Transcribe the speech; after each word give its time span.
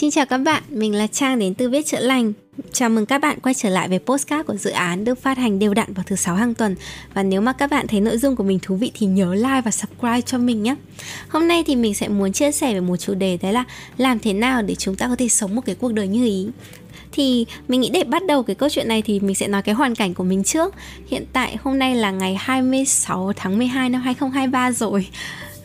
Xin 0.00 0.10
chào 0.10 0.26
các 0.26 0.38
bạn, 0.38 0.62
mình 0.70 0.94
là 0.94 1.06
Trang 1.06 1.38
đến 1.38 1.54
từ 1.54 1.68
Viết 1.68 1.86
Chữa 1.86 2.00
Lành. 2.00 2.32
Chào 2.72 2.88
mừng 2.88 3.06
các 3.06 3.18
bạn 3.18 3.40
quay 3.40 3.54
trở 3.54 3.68
lại 3.68 3.88
với 3.88 3.98
postcard 3.98 4.46
của 4.46 4.56
dự 4.56 4.70
án 4.70 5.04
được 5.04 5.22
phát 5.22 5.38
hành 5.38 5.58
đều 5.58 5.74
đặn 5.74 5.92
vào 5.92 6.04
thứ 6.08 6.16
sáu 6.16 6.34
hàng 6.34 6.54
tuần. 6.54 6.76
Và 7.14 7.22
nếu 7.22 7.40
mà 7.40 7.52
các 7.52 7.70
bạn 7.70 7.86
thấy 7.86 8.00
nội 8.00 8.18
dung 8.18 8.36
của 8.36 8.44
mình 8.44 8.58
thú 8.62 8.76
vị 8.76 8.90
thì 8.94 9.06
nhớ 9.06 9.34
like 9.34 9.60
và 9.64 9.70
subscribe 9.70 10.20
cho 10.20 10.38
mình 10.38 10.62
nhé. 10.62 10.74
Hôm 11.28 11.48
nay 11.48 11.62
thì 11.66 11.76
mình 11.76 11.94
sẽ 11.94 12.08
muốn 12.08 12.32
chia 12.32 12.52
sẻ 12.52 12.74
về 12.74 12.80
một 12.80 12.96
chủ 12.96 13.14
đề 13.14 13.38
đấy 13.42 13.52
là 13.52 13.64
làm 13.96 14.18
thế 14.18 14.32
nào 14.32 14.62
để 14.62 14.74
chúng 14.74 14.96
ta 14.96 15.08
có 15.08 15.16
thể 15.16 15.28
sống 15.28 15.54
một 15.54 15.62
cái 15.66 15.74
cuộc 15.74 15.92
đời 15.92 16.08
như 16.08 16.26
ý 16.26 16.48
thì 17.12 17.46
mình 17.68 17.80
nghĩ 17.80 17.90
để 17.90 18.04
bắt 18.04 18.22
đầu 18.26 18.42
cái 18.42 18.56
câu 18.56 18.68
chuyện 18.68 18.88
này 18.88 19.02
thì 19.02 19.20
mình 19.20 19.34
sẽ 19.34 19.48
nói 19.48 19.62
cái 19.62 19.74
hoàn 19.74 19.94
cảnh 19.94 20.14
của 20.14 20.24
mình 20.24 20.44
trước. 20.44 20.74
Hiện 21.06 21.24
tại 21.32 21.56
hôm 21.62 21.78
nay 21.78 21.94
là 21.94 22.10
ngày 22.10 22.36
26 22.40 23.32
tháng 23.36 23.58
12 23.58 23.90
năm 23.90 24.00
2023 24.00 24.72
rồi 24.72 25.06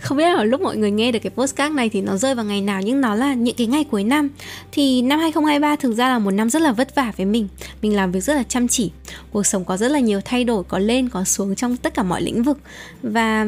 không 0.04 0.18
biết 0.18 0.34
là 0.38 0.44
lúc 0.44 0.62
mọi 0.62 0.78
người 0.78 0.92
nghe 0.92 1.12
được 1.12 1.20
cái 1.20 1.30
postcard 1.30 1.76
này 1.76 1.90
thì 1.90 2.02
nó 2.02 2.18
rơi 2.18 2.36
vào 2.36 2.46
ngày 2.46 2.62
nào 2.62 2.82
nhưng 2.82 3.02
nó 3.02 3.16
là 3.16 3.34
những 3.34 3.56
cái 3.56 3.68
ngày 3.68 3.84
cuối 3.84 4.04
năm. 4.04 4.30
Thì 4.72 5.02
năm 5.02 5.20
2023 5.20 5.76
thực 5.76 5.94
ra 5.94 6.10
là 6.10 6.20
một 6.20 6.32
năm 6.32 6.50
rất 6.50 6.62
là 6.62 6.72
vất 6.72 6.96
vả 6.96 7.12
với 7.18 7.26
mình. 7.26 7.48
Mình 7.82 7.96
làm 7.96 8.12
việc 8.12 8.20
rất 8.20 8.34
là 8.34 8.44
chăm 8.44 8.68
chỉ. 8.68 8.92
Cuộc 9.32 9.44
sống 9.44 9.66
có 9.66 9.78
rất 9.78 9.92
là 9.92 10.00
nhiều 10.00 10.22
thay 10.26 10.44
đổi 10.44 10.64
có 10.64 10.80
lên 10.80 11.10
có 11.10 11.24
xuống 11.24 11.56
trong 11.56 11.78
tất 11.78 11.94
cả 11.94 12.04
mọi 12.04 12.22
lĩnh 12.22 12.44
vực. 12.44 12.58
Và 13.04 13.46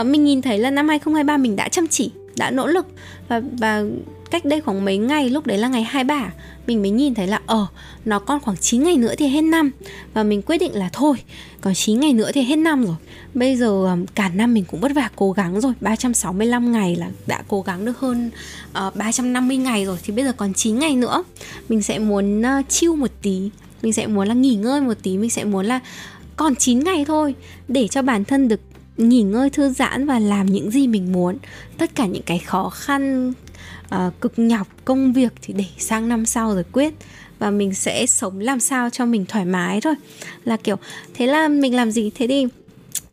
uh, 0.00 0.06
mình 0.06 0.24
nhìn 0.24 0.42
thấy 0.42 0.58
là 0.58 0.70
năm 0.70 0.88
2023 0.88 1.36
mình 1.36 1.56
đã 1.56 1.68
chăm 1.68 1.88
chỉ 1.88 2.10
đã 2.36 2.50
nỗ 2.50 2.66
lực. 2.66 2.86
Và 3.28 3.40
và 3.60 3.82
cách 4.30 4.44
đây 4.44 4.60
khoảng 4.60 4.84
mấy 4.84 4.98
ngày 4.98 5.30
lúc 5.30 5.46
đấy 5.46 5.58
là 5.58 5.68
ngày 5.68 5.82
23 5.82 6.32
mình 6.66 6.82
mới 6.82 6.90
nhìn 6.90 7.14
thấy 7.14 7.26
là 7.26 7.40
ờ 7.46 7.62
uh, 7.62 7.68
nó 8.04 8.18
còn 8.18 8.40
khoảng 8.40 8.56
9 8.56 8.82
ngày 8.82 8.96
nữa 8.96 9.14
thì 9.18 9.28
hết 9.28 9.42
năm. 9.42 9.70
Và 10.14 10.22
mình 10.22 10.42
quyết 10.42 10.58
định 10.58 10.74
là 10.74 10.88
thôi 10.92 11.16
còn 11.64 11.74
9 11.74 12.00
ngày 12.00 12.12
nữa 12.12 12.30
thì 12.34 12.42
hết 12.42 12.56
năm 12.56 12.86
rồi. 12.86 12.96
Bây 13.34 13.56
giờ 13.56 13.84
ờ, 13.86 13.96
cả 14.14 14.28
năm 14.28 14.54
mình 14.54 14.64
cũng 14.64 14.80
vất 14.80 14.92
vả 14.94 15.10
cố 15.16 15.32
gắng 15.32 15.60
rồi. 15.60 15.72
365 15.80 16.72
ngày 16.72 16.96
là 16.96 17.10
đã 17.26 17.42
cố 17.48 17.62
gắng 17.62 17.84
được 17.84 17.98
hơn 17.98 18.30
ờ, 18.72 18.86
uh, 18.86 18.96
350 18.96 19.56
ngày 19.56 19.84
rồi. 19.84 19.98
Thì 20.02 20.12
bây 20.12 20.24
giờ 20.24 20.32
còn 20.32 20.54
9 20.54 20.78
ngày 20.78 20.96
nữa. 20.96 21.24
Mình 21.68 21.82
sẽ 21.82 21.98
muốn 21.98 22.40
uh, 22.40 22.68
chill 22.68 22.94
một 22.94 23.10
tí. 23.22 23.50
Mình 23.82 23.92
sẽ 23.92 24.06
muốn 24.06 24.28
là 24.28 24.34
nghỉ 24.34 24.54
ngơi 24.54 24.80
một 24.80 24.94
tí. 25.02 25.18
Mình 25.18 25.30
sẽ 25.30 25.44
muốn 25.44 25.66
là 25.66 25.80
còn 26.36 26.56
9 26.56 26.84
ngày 26.84 27.04
thôi 27.04 27.34
để 27.68 27.88
cho 27.88 28.02
bản 28.02 28.24
thân 28.24 28.48
được 28.48 28.60
nghỉ 28.96 29.22
ngơi 29.22 29.50
thư 29.50 29.68
giãn 29.68 30.06
và 30.06 30.18
làm 30.18 30.46
những 30.46 30.70
gì 30.70 30.86
mình 30.86 31.12
muốn. 31.12 31.36
Tất 31.78 31.94
cả 31.94 32.06
những 32.06 32.22
cái 32.22 32.38
khó 32.38 32.68
khăn 32.68 33.32
uh, 33.94 34.20
cực 34.20 34.32
nhọc 34.36 34.68
công 34.84 35.12
việc 35.12 35.32
thì 35.42 35.54
để 35.54 35.64
sang 35.78 36.08
năm 36.08 36.26
sau 36.26 36.54
rồi 36.54 36.64
quyết 36.72 36.94
và 37.38 37.50
mình 37.50 37.74
sẽ 37.74 38.06
sống 38.06 38.40
làm 38.40 38.60
sao 38.60 38.90
cho 38.90 39.06
mình 39.06 39.24
thoải 39.26 39.44
mái 39.44 39.80
thôi. 39.80 39.94
Là 40.44 40.56
kiểu, 40.56 40.76
thế 41.14 41.26
là 41.26 41.48
mình 41.48 41.74
làm 41.74 41.90
gì? 41.90 42.10
Thế 42.14 42.26
đi. 42.26 42.46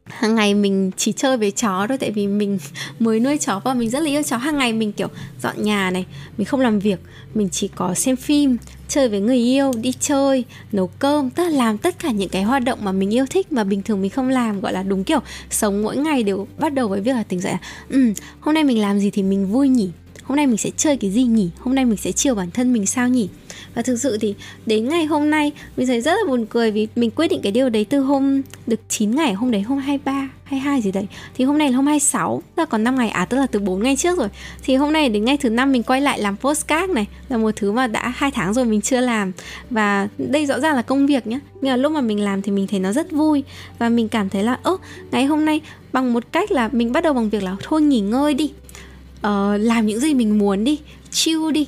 Hàng 0.05 0.35
ngày 0.35 0.53
mình 0.53 0.91
chỉ 0.97 1.11
chơi 1.11 1.37
với 1.37 1.51
chó 1.51 1.85
thôi, 1.87 1.97
tại 1.97 2.11
vì 2.11 2.27
mình 2.27 2.59
mới 2.99 3.19
nuôi 3.19 3.37
chó 3.37 3.61
và 3.63 3.73
mình 3.73 3.89
rất 3.89 3.99
là 3.99 4.09
yêu 4.09 4.23
chó. 4.23 4.37
Hàng 4.37 4.57
ngày 4.57 4.73
mình 4.73 4.91
kiểu 4.91 5.07
dọn 5.41 5.63
nhà 5.63 5.91
này, 5.91 6.05
mình 6.37 6.45
không 6.45 6.59
làm 6.59 6.79
việc, 6.79 6.99
mình 7.33 7.49
chỉ 7.51 7.67
có 7.67 7.93
xem 7.93 8.15
phim, 8.15 8.57
chơi 8.87 9.09
với 9.09 9.19
người 9.19 9.37
yêu, 9.37 9.71
đi 9.81 9.93
chơi, 9.99 10.43
nấu 10.71 10.87
cơm, 10.87 11.29
tức 11.29 11.43
là 11.43 11.49
làm 11.49 11.77
tất 11.77 11.99
cả 11.99 12.11
những 12.11 12.29
cái 12.29 12.43
hoạt 12.43 12.63
động 12.63 12.79
mà 12.81 12.91
mình 12.91 13.13
yêu 13.13 13.25
thích 13.29 13.51
mà 13.51 13.63
bình 13.63 13.81
thường 13.81 14.01
mình 14.01 14.09
không 14.09 14.29
làm, 14.29 14.61
gọi 14.61 14.73
là 14.73 14.83
đúng 14.83 15.03
kiểu, 15.03 15.19
sống 15.49 15.83
mỗi 15.83 15.97
ngày 15.97 16.23
đều 16.23 16.47
bắt 16.57 16.73
đầu 16.73 16.87
với 16.87 17.01
việc 17.01 17.13
là 17.13 17.23
tỉnh 17.23 17.39
dậy 17.39 17.53
ừ 17.89 18.13
hôm 18.39 18.55
nay 18.55 18.63
mình 18.63 18.81
làm 18.81 18.99
gì 18.99 19.09
thì 19.11 19.23
mình 19.23 19.51
vui 19.51 19.69
nhỉ? 19.69 19.89
Hôm 20.23 20.35
nay 20.35 20.47
mình 20.47 20.57
sẽ 20.57 20.69
chơi 20.77 20.97
cái 20.97 21.11
gì 21.11 21.23
nhỉ? 21.23 21.49
Hôm 21.59 21.75
nay 21.75 21.85
mình 21.85 21.97
sẽ 21.97 22.11
chiều 22.11 22.35
bản 22.35 22.51
thân 22.51 22.73
mình 22.73 22.85
sao 22.85 23.09
nhỉ? 23.09 23.29
Và 23.75 23.81
thực 23.81 23.95
sự 23.95 24.17
thì 24.17 24.35
đến 24.65 24.89
ngày 24.89 25.05
hôm 25.05 25.29
nay 25.29 25.51
mình 25.77 25.87
thấy 25.87 26.01
rất 26.01 26.11
là 26.11 26.21
buồn 26.27 26.45
cười 26.45 26.71
vì 26.71 26.87
mình 26.95 27.11
quyết 27.11 27.27
định 27.27 27.39
cái 27.43 27.51
điều 27.51 27.69
đấy 27.69 27.85
từ 27.89 27.99
hôm 27.99 28.41
được 28.67 28.79
9 28.89 29.15
ngày 29.15 29.33
hôm 29.33 29.51
đấy 29.51 29.61
hôm 29.61 29.77
23 29.77 30.29
22 30.51 30.81
gì 30.81 30.91
đấy. 30.91 31.07
Thì 31.35 31.45
hôm 31.45 31.57
nay 31.57 31.69
là 31.69 31.75
hôm 31.75 31.85
26 31.85 32.43
là 32.57 32.65
còn 32.65 32.83
5 32.83 32.95
ngày 32.95 33.09
à 33.09 33.25
tức 33.25 33.37
là 33.37 33.47
từ 33.47 33.59
4 33.59 33.83
ngày 33.83 33.95
trước 33.95 34.17
rồi. 34.17 34.27
Thì 34.63 34.75
hôm 34.75 34.93
nay 34.93 35.09
đến 35.09 35.25
ngày 35.25 35.37
thứ 35.37 35.49
năm 35.49 35.71
mình 35.71 35.83
quay 35.83 36.01
lại 36.01 36.19
làm 36.19 36.37
postcard 36.37 36.93
này 36.93 37.07
là 37.29 37.37
một 37.37 37.51
thứ 37.55 37.71
mà 37.71 37.87
đã 37.87 38.13
hai 38.15 38.31
tháng 38.31 38.53
rồi 38.53 38.65
mình 38.65 38.81
chưa 38.81 38.99
làm. 38.99 39.31
Và 39.69 40.07
đây 40.17 40.45
rõ 40.45 40.59
ràng 40.59 40.75
là 40.75 40.81
công 40.81 41.07
việc 41.07 41.27
nhá. 41.27 41.39
Nhưng 41.61 41.71
mà 41.71 41.77
lúc 41.77 41.91
mà 41.91 42.01
mình 42.01 42.19
làm 42.19 42.41
thì 42.41 42.51
mình 42.51 42.67
thấy 42.67 42.79
nó 42.79 42.91
rất 42.91 43.11
vui. 43.11 43.43
Và 43.79 43.89
mình 43.89 44.09
cảm 44.09 44.29
thấy 44.29 44.43
là 44.43 44.57
ơ 44.63 44.77
ngày 45.11 45.25
hôm 45.25 45.45
nay 45.45 45.61
bằng 45.93 46.13
một 46.13 46.23
cách 46.31 46.51
là 46.51 46.69
mình 46.71 46.91
bắt 46.91 47.03
đầu 47.03 47.13
bằng 47.13 47.29
việc 47.29 47.43
là 47.43 47.55
thôi 47.63 47.81
nghỉ 47.81 47.99
ngơi 47.99 48.33
đi. 48.33 48.51
Uh, 49.27 49.61
làm 49.61 49.85
những 49.85 49.99
gì 49.99 50.13
mình 50.13 50.39
muốn 50.39 50.63
đi 50.63 50.79
chill 51.11 51.51
đi 51.51 51.67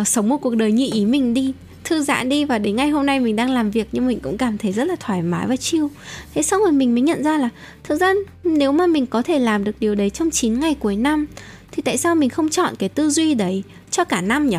uh, 0.00 0.08
sống 0.08 0.28
một 0.28 0.36
cuộc 0.36 0.56
đời 0.56 0.72
như 0.72 0.88
ý 0.92 1.06
mình 1.06 1.34
đi 1.34 1.52
thư 1.84 2.02
giãn 2.02 2.28
đi 2.28 2.44
và 2.44 2.58
đến 2.58 2.76
ngày 2.76 2.90
hôm 2.90 3.06
nay 3.06 3.20
mình 3.20 3.36
đang 3.36 3.50
làm 3.50 3.70
việc 3.70 3.88
nhưng 3.92 4.06
mình 4.06 4.20
cũng 4.20 4.38
cảm 4.38 4.58
thấy 4.58 4.72
rất 4.72 4.84
là 4.84 4.96
thoải 5.00 5.22
mái 5.22 5.46
và 5.46 5.56
chill. 5.56 5.86
Thế 6.34 6.42
xong 6.42 6.60
rồi 6.60 6.72
mình 6.72 6.94
mới 6.94 7.02
nhận 7.02 7.22
ra 7.22 7.38
là 7.38 7.48
thực 7.84 8.00
ra 8.00 8.12
nếu 8.44 8.72
mà 8.72 8.86
mình 8.86 9.06
có 9.06 9.22
thể 9.22 9.38
làm 9.38 9.64
được 9.64 9.76
điều 9.80 9.94
đấy 9.94 10.10
trong 10.10 10.30
9 10.30 10.60
ngày 10.60 10.76
cuối 10.80 10.96
năm 10.96 11.26
thì 11.72 11.82
tại 11.82 11.96
sao 11.96 12.14
mình 12.14 12.30
không 12.30 12.48
chọn 12.48 12.74
cái 12.78 12.88
tư 12.88 13.10
duy 13.10 13.34
đấy 13.34 13.62
cho 13.90 14.04
cả 14.04 14.20
năm 14.20 14.48
nhỉ 14.48 14.56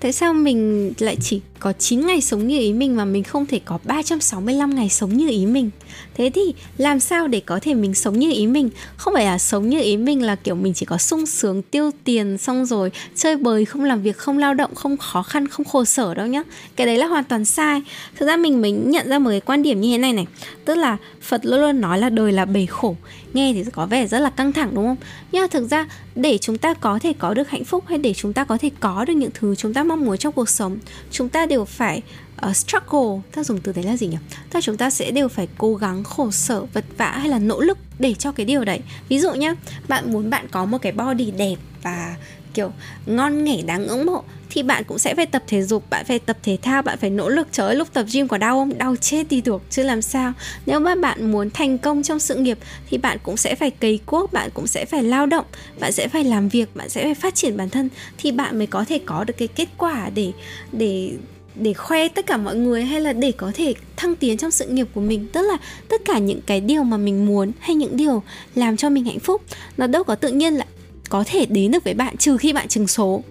tại 0.00 0.12
sao 0.12 0.34
mình 0.34 0.92
lại 0.98 1.16
chỉ 1.20 1.40
có 1.58 1.72
9 1.72 2.06
ngày 2.06 2.20
sống 2.20 2.46
như 2.46 2.58
ý 2.58 2.72
mình 2.72 2.96
mà 2.96 3.04
mình 3.04 3.24
không 3.24 3.46
thể 3.46 3.60
có 3.64 3.78
365 3.84 4.74
ngày 4.74 4.88
sống 4.88 5.16
như 5.16 5.28
ý 5.28 5.46
mình? 5.46 5.70
Thế 6.14 6.30
thì 6.34 6.54
làm 6.78 7.00
sao 7.00 7.28
để 7.28 7.40
có 7.40 7.58
thể 7.62 7.74
mình 7.74 7.94
sống 7.94 8.18
như 8.18 8.32
ý 8.32 8.46
mình? 8.46 8.70
Không 8.96 9.14
phải 9.14 9.24
là 9.24 9.38
sống 9.38 9.68
như 9.68 9.80
ý 9.80 9.96
mình 9.96 10.22
là 10.22 10.36
kiểu 10.36 10.54
mình 10.54 10.74
chỉ 10.74 10.86
có 10.86 10.98
sung 10.98 11.26
sướng, 11.26 11.62
tiêu 11.62 11.90
tiền, 12.04 12.38
xong 12.38 12.66
rồi 12.66 12.90
chơi 13.14 13.36
bời, 13.36 13.64
không 13.64 13.84
làm 13.84 14.02
việc, 14.02 14.16
không 14.16 14.38
lao 14.38 14.54
động, 14.54 14.74
không 14.74 14.96
khó 14.96 15.22
khăn, 15.22 15.48
không 15.48 15.66
khổ 15.66 15.84
sở 15.84 16.14
đâu 16.14 16.26
nhá. 16.26 16.42
Cái 16.76 16.86
đấy 16.86 16.96
là 16.96 17.06
hoàn 17.06 17.24
toàn 17.24 17.44
sai. 17.44 17.82
Thực 18.16 18.26
ra 18.26 18.36
mình 18.36 18.62
mới 18.62 18.70
nhận 18.70 19.08
ra 19.08 19.18
một 19.18 19.30
cái 19.30 19.40
quan 19.40 19.62
điểm 19.62 19.80
như 19.80 19.92
thế 19.92 19.98
này 19.98 20.12
này. 20.12 20.26
Tức 20.64 20.74
là 20.74 20.96
phật 21.22 21.46
luôn 21.46 21.60
luôn 21.60 21.80
nói 21.80 21.98
là 21.98 22.10
đời 22.10 22.32
là 22.32 22.44
bể 22.44 22.66
khổ. 22.66 22.96
Nghe 23.32 23.52
thì 23.52 23.64
có 23.72 23.86
vẻ 23.86 24.06
rất 24.06 24.18
là 24.18 24.30
căng 24.30 24.52
thẳng, 24.52 24.70
đúng 24.74 24.86
không? 24.86 24.96
Nhưng 25.32 25.42
mà 25.42 25.46
thực 25.46 25.70
ra 25.70 25.88
để 26.14 26.38
chúng 26.38 26.58
ta 26.58 26.74
có 26.74 26.98
thể 27.02 27.12
có 27.12 27.34
được 27.34 27.48
hạnh 27.48 27.64
phúc 27.64 27.84
hay 27.86 27.98
để 27.98 28.14
chúng 28.14 28.32
ta 28.32 28.44
có 28.44 28.58
thể 28.58 28.70
có 28.80 29.04
được 29.04 29.14
những 29.14 29.30
thứ 29.34 29.54
chúng 29.54 29.74
ta 29.74 29.84
mong 29.88 30.04
muốn 30.04 30.18
trong 30.18 30.32
cuộc 30.32 30.48
sống 30.48 30.78
chúng 31.10 31.28
ta 31.28 31.46
đều 31.46 31.64
phải 31.64 32.02
uh, 32.48 32.56
struggle. 32.56 33.22
Ta 33.32 33.44
dùng 33.44 33.60
từ 33.60 33.72
đấy 33.72 33.84
là 33.84 33.96
gì 33.96 34.06
nhỉ? 34.06 34.16
Ta 34.50 34.60
chúng 34.60 34.76
ta 34.76 34.90
sẽ 34.90 35.10
đều 35.10 35.28
phải 35.28 35.48
cố 35.58 35.74
gắng 35.74 36.04
khổ 36.04 36.30
sở 36.30 36.64
vật 36.64 36.84
vã 36.96 37.10
hay 37.10 37.28
là 37.28 37.38
nỗ 37.38 37.60
lực 37.60 37.78
để 37.98 38.14
cho 38.14 38.32
cái 38.32 38.46
điều 38.46 38.64
đấy. 38.64 38.80
Ví 39.08 39.18
dụ 39.18 39.32
nhá 39.32 39.54
bạn 39.88 40.12
muốn 40.12 40.30
bạn 40.30 40.46
có 40.50 40.64
một 40.64 40.78
cái 40.82 40.92
body 40.92 41.30
đẹp 41.30 41.56
và 41.82 42.16
kiểu 42.54 42.72
ngon 43.06 43.44
nghẻ 43.44 43.62
đáng 43.62 43.86
ngưỡng 43.86 44.06
mộ 44.06 44.24
thì 44.56 44.62
bạn 44.62 44.84
cũng 44.84 44.98
sẽ 44.98 45.14
phải 45.14 45.26
tập 45.26 45.42
thể 45.46 45.62
dục, 45.62 45.90
bạn 45.90 46.04
phải 46.04 46.18
tập 46.18 46.36
thể 46.42 46.58
thao, 46.62 46.82
bạn 46.82 46.98
phải 46.98 47.10
nỗ 47.10 47.28
lực. 47.28 47.48
Trời 47.52 47.66
ơi, 47.66 47.76
lúc 47.76 47.88
tập 47.92 48.06
gym 48.12 48.28
có 48.28 48.38
đau 48.38 48.54
không? 48.54 48.78
Đau 48.78 48.96
chết 48.96 49.28
đi 49.28 49.40
được, 49.40 49.62
chứ 49.70 49.82
làm 49.82 50.02
sao? 50.02 50.32
Nếu 50.66 50.80
mà 50.80 50.94
bạn 50.94 51.32
muốn 51.32 51.50
thành 51.50 51.78
công 51.78 52.02
trong 52.02 52.18
sự 52.18 52.34
nghiệp 52.34 52.58
thì 52.90 52.98
bạn 52.98 53.18
cũng 53.22 53.36
sẽ 53.36 53.54
phải 53.54 53.70
cày 53.70 53.98
cuốc, 54.06 54.32
bạn 54.32 54.50
cũng 54.54 54.66
sẽ 54.66 54.84
phải 54.84 55.02
lao 55.02 55.26
động, 55.26 55.44
bạn 55.80 55.92
sẽ 55.92 56.08
phải 56.08 56.24
làm 56.24 56.48
việc, 56.48 56.76
bạn 56.76 56.88
sẽ 56.88 57.02
phải 57.02 57.14
phát 57.14 57.34
triển 57.34 57.56
bản 57.56 57.70
thân 57.70 57.88
thì 58.18 58.32
bạn 58.32 58.58
mới 58.58 58.66
có 58.66 58.84
thể 58.88 59.00
có 59.06 59.24
được 59.24 59.34
cái 59.38 59.48
kết 59.48 59.68
quả 59.78 60.10
để 60.14 60.32
để 60.72 61.12
để 61.54 61.72
khoe 61.72 62.08
tất 62.08 62.26
cả 62.26 62.36
mọi 62.36 62.56
người 62.56 62.84
hay 62.84 63.00
là 63.00 63.12
để 63.12 63.32
có 63.32 63.52
thể 63.54 63.74
thăng 63.96 64.16
tiến 64.16 64.36
trong 64.36 64.50
sự 64.50 64.66
nghiệp 64.66 64.86
của 64.94 65.00
mình. 65.00 65.26
Tức 65.32 65.42
là 65.42 65.56
tất 65.88 66.00
cả 66.04 66.18
những 66.18 66.40
cái 66.46 66.60
điều 66.60 66.82
mà 66.82 66.96
mình 66.96 67.26
muốn 67.26 67.52
hay 67.60 67.76
những 67.76 67.96
điều 67.96 68.22
làm 68.54 68.76
cho 68.76 68.90
mình 68.90 69.04
hạnh 69.04 69.20
phúc, 69.20 69.42
nó 69.76 69.86
đâu 69.86 70.04
có 70.04 70.14
tự 70.14 70.28
nhiên 70.28 70.54
là 70.54 70.66
có 71.08 71.24
thể 71.26 71.46
đến 71.46 71.70
được 71.70 71.84
với 71.84 71.94
bạn, 71.94 72.16
trừ 72.16 72.36
khi 72.36 72.52
bạn 72.52 72.68
trừng 72.68 72.88
số 72.88 73.22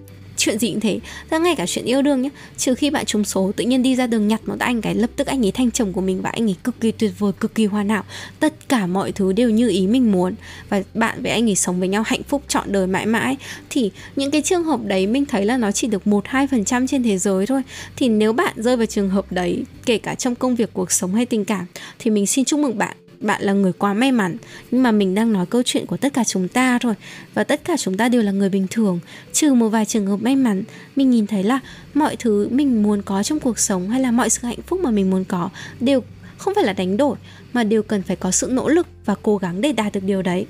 chuyện 0.46 0.60
gì 0.60 0.72
cũng 0.72 0.80
thế. 0.80 1.00
Ra 1.30 1.38
ngay 1.38 1.56
cả 1.56 1.66
chuyện 1.66 1.86
yêu 1.86 2.02
đương 2.02 2.22
nhé 2.22 2.30
trừ 2.58 2.76
khi 2.76 2.90
bạn 2.90 3.06
trúng 3.06 3.24
số, 3.24 3.52
tự 3.56 3.64
nhiên 3.64 3.84
đi 3.84 3.96
ra 3.96 4.08
đường 4.08 4.28
nhặt 4.28 4.42
một 4.46 4.60
anh 4.60 4.82
cái 4.82 4.96
lập 4.96 5.10
tức 5.16 5.28
anh 5.28 5.46
ấy 5.46 5.52
thành 5.52 5.72
chồng 5.72 5.94
của 5.94 6.02
mình 6.02 6.22
và 6.22 6.30
anh 6.30 6.50
ấy 6.50 6.56
cực 6.64 6.82
kỳ 6.82 6.92
tuyệt 6.92 7.12
vời, 7.20 7.32
cực 7.40 7.56
kỳ 7.56 7.66
hoàn 7.66 7.90
hảo. 7.90 8.04
Tất 8.40 8.70
cả 8.70 8.88
mọi 8.88 9.12
thứ 9.12 9.34
đều 9.34 9.50
như 9.50 9.70
ý 9.70 9.88
mình 9.88 10.12
muốn. 10.12 10.36
Và 10.70 10.84
bạn 10.94 11.24
với 11.24 11.32
anh 11.32 11.50
ấy 11.50 11.56
sống 11.56 11.80
với 11.80 11.88
nhau 11.88 12.04
hạnh 12.06 12.24
phúc 12.24 12.44
trọn 12.48 12.72
đời 12.72 12.88
mãi 12.88 13.06
mãi. 13.06 13.38
Thì 13.70 13.92
những 14.16 14.32
cái 14.32 14.42
trường 14.42 14.64
hợp 14.64 14.80
đấy 14.84 15.08
mình 15.08 15.26
thấy 15.26 15.46
là 15.46 15.58
nó 15.58 15.72
chỉ 15.72 15.88
được 15.88 16.08
một, 16.08 16.28
hai 16.28 16.48
phần 16.48 16.66
trăm 16.66 16.88
trên 16.88 17.04
thế 17.04 17.18
giới 17.18 17.46
thôi. 17.46 17.62
Thì 17.96 18.10
nếu 18.10 18.34
bạn 18.34 18.54
rơi 18.58 18.78
vào 18.78 18.86
trường 18.86 19.10
hợp 19.10 19.32
đấy, 19.32 19.64
kể 19.86 19.98
cả 19.98 20.16
trong 20.16 20.36
công 20.36 20.56
việc, 20.56 20.70
cuộc 20.74 20.92
sống 20.92 21.16
hay 21.16 21.26
tình 21.26 21.46
cảm, 21.46 21.66
thì 22.00 22.12
mình 22.12 22.26
xin 22.26 22.46
chúc 22.46 22.60
mừng 22.60 22.78
bạn 22.78 22.98
bạn 23.20 23.42
là 23.42 23.54
người 23.54 23.74
quá 23.74 23.94
may 23.94 24.12
mắn. 24.12 24.38
Nhưng 24.72 24.84
mà 24.84 24.92
mình 24.92 25.16
đang 25.16 25.34
nói 25.34 25.46
câu 25.46 25.62
chuyện 25.66 25.86
của 25.86 25.98
tất 25.98 26.14
cả 26.14 26.24
chúng 26.24 26.48
ta 26.48 26.80
thôi. 26.82 26.94
Và 27.34 27.44
tất 27.44 27.62
cả 27.64 27.78
chúng 27.78 27.98
ta 27.98 28.10
đều 28.10 28.22
là 28.22 28.32
người 28.32 28.50
bình 28.50 28.68
thường. 28.72 29.00
Trừ 29.34 29.54
một 29.54 29.70
vài 29.70 29.86
trường 29.86 30.08
hợp 30.08 30.22
may 30.22 30.36
mắn, 30.36 30.64
mình 30.96 31.10
nhìn 31.10 31.28
thấy 31.28 31.44
là 31.44 31.60
mọi 31.94 32.16
thứ 32.16 32.50
mình 32.52 32.84
muốn 32.84 33.02
có 33.02 33.24
trong 33.24 33.40
cuộc 33.40 33.60
sống 33.60 33.90
hay 33.90 34.02
là 34.02 34.12
mọi 34.12 34.30
sự 34.30 34.40
hạnh 34.44 34.62
phúc 34.68 34.80
mà 34.84 34.92
mình 34.92 35.10
muốn 35.10 35.24
có 35.24 35.50
đều 35.80 36.04
không 36.38 36.56
phải 36.56 36.64
là 36.64 36.74
đánh 36.74 36.98
đổi, 36.98 37.16
mà 37.54 37.64
đều 37.64 37.84
cần 37.84 38.02
phải 38.02 38.16
có 38.16 38.32
sự 38.32 38.48
nỗ 38.52 38.70
lực 38.70 38.88
và 39.06 39.16
cố 39.22 39.38
gắng 39.38 39.62
để 39.62 39.72
đạt 39.72 39.94
được 39.94 40.04
điều 40.04 40.22
đấy. 40.22 40.46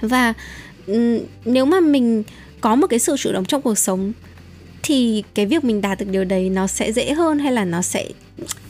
Và 0.00 0.34
nếu 1.44 1.64
mà 1.64 1.80
mình 1.80 2.22
có 2.60 2.74
một 2.74 2.86
cái 2.86 2.98
sự 2.98 3.16
chủ 3.16 3.32
động 3.32 3.44
trong 3.44 3.62
cuộc 3.62 3.78
sống, 3.78 4.12
thì 4.82 5.22
cái 5.34 5.46
việc 5.46 5.64
mình 5.64 5.80
đạt 5.80 5.98
được 5.98 6.06
điều 6.10 6.24
đấy 6.24 6.50
nó 6.50 6.66
sẽ 6.66 6.92
dễ 6.92 7.12
hơn 7.12 7.38
hay 7.38 7.52
là 7.52 7.64
nó 7.64 7.82
sẽ, 7.82 8.08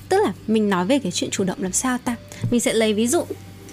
tức 0.09 0.17
là 0.25 0.33
mình 0.47 0.71
nói 0.71 0.87
về 0.87 0.99
cái 0.99 1.13
chuyện 1.13 1.31
chủ 1.31 1.45
động 1.45 1.59
làm 1.61 1.73
sao 1.73 1.99
ta? 1.99 2.17
Mình 2.51 2.61
sẽ 2.61 2.75
lấy 2.75 2.95
ví 2.95 3.07
dụ 3.07 3.25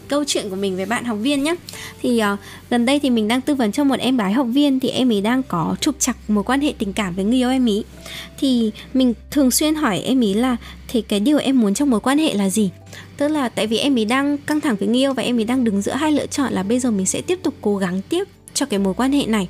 câu 0.08 0.24
chuyện 0.28 0.50
của 0.50 0.56
mình 0.56 0.76
với 0.76 0.86
bạn 0.86 1.06
học 1.06 1.18
viên 1.22 1.44
nhé 1.44 1.56
thì 2.02 2.22
uh, 2.34 2.40
gần 2.70 2.86
đây 2.86 3.00
thì 3.00 3.10
mình 3.10 3.28
đang 3.28 3.42
tư 3.42 3.56
vấn 3.56 3.72
cho 3.72 3.84
một 3.84 4.00
em 4.00 4.18
gái 4.18 4.34
học 4.34 4.48
viên 4.50 4.80
thì 4.80 4.90
em 4.90 5.12
ấy 5.12 5.22
đang 5.22 5.44
có 5.44 5.76
trục 5.82 5.96
chặt 6.00 6.14
mối 6.28 6.44
quan 6.44 6.62
hệ 6.62 6.74
tình 6.78 6.94
cảm 6.94 7.16
với 7.16 7.26
người 7.26 7.38
yêu 7.38 7.50
em 7.50 7.66
ý 7.66 7.84
thì 8.40 8.72
mình 8.94 9.14
thường 9.32 9.52
xuyên 9.52 9.76
hỏi 9.76 10.00
em 10.00 10.20
ý 10.20 10.34
là 10.34 10.58
thì 10.88 11.02
cái 11.02 11.20
điều 11.20 11.38
em 11.38 11.60
muốn 11.60 11.74
trong 11.74 11.90
mối 11.90 12.00
quan 12.00 12.18
hệ 12.18 12.34
là 12.34 12.50
gì? 12.50 12.70
Tức 13.18 13.28
là 13.28 13.50
tại 13.50 13.68
vì 13.68 13.78
em 13.78 13.98
ấy 13.98 14.06
đang 14.06 14.38
căng 14.38 14.62
thẳng 14.62 14.76
với 14.76 14.88
người 14.88 14.98
yêu 14.98 15.14
và 15.14 15.24
em 15.24 15.38
ấy 15.38 15.44
đang 15.44 15.64
đứng 15.64 15.82
giữa 15.82 15.94
hai 15.94 16.12
lựa 16.12 16.28
chọn 16.28 16.54
là 16.54 16.64
bây 16.64 16.80
giờ 16.80 16.92
mình 16.92 17.06
sẽ 17.06 17.22
tiếp 17.22 17.40
tục 17.44 17.54
cố 17.62 17.78
gắng 17.78 18.02
tiếp 18.10 18.28
cho 18.54 18.66
cái 18.66 18.80
mối 18.80 18.94
quan 18.94 19.12
hệ 19.12 19.26
này 19.26 19.48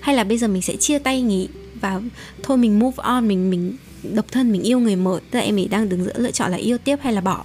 hay 0.00 0.16
là 0.16 0.24
bây 0.24 0.38
giờ 0.38 0.48
mình 0.48 0.62
sẽ 0.62 0.76
chia 0.76 0.98
tay 0.98 1.22
nghỉ 1.22 1.48
và 1.80 2.00
thôi 2.42 2.56
mình 2.56 2.78
move 2.78 2.96
on 2.96 3.28
mình 3.28 3.50
mình 3.50 3.76
độc 4.14 4.32
thân 4.32 4.52
mình 4.52 4.62
yêu 4.62 4.80
người 4.80 4.96
mới. 4.96 5.20
Tức 5.30 5.38
là 5.38 5.44
em 5.44 5.58
ấy 5.58 5.68
đang 5.68 5.88
đứng 5.88 6.04
giữa 6.04 6.12
lựa 6.16 6.30
chọn 6.30 6.50
là 6.50 6.56
yêu 6.56 6.78
tiếp 6.78 6.96
hay 7.02 7.12
là 7.12 7.20
bỏ 7.20 7.44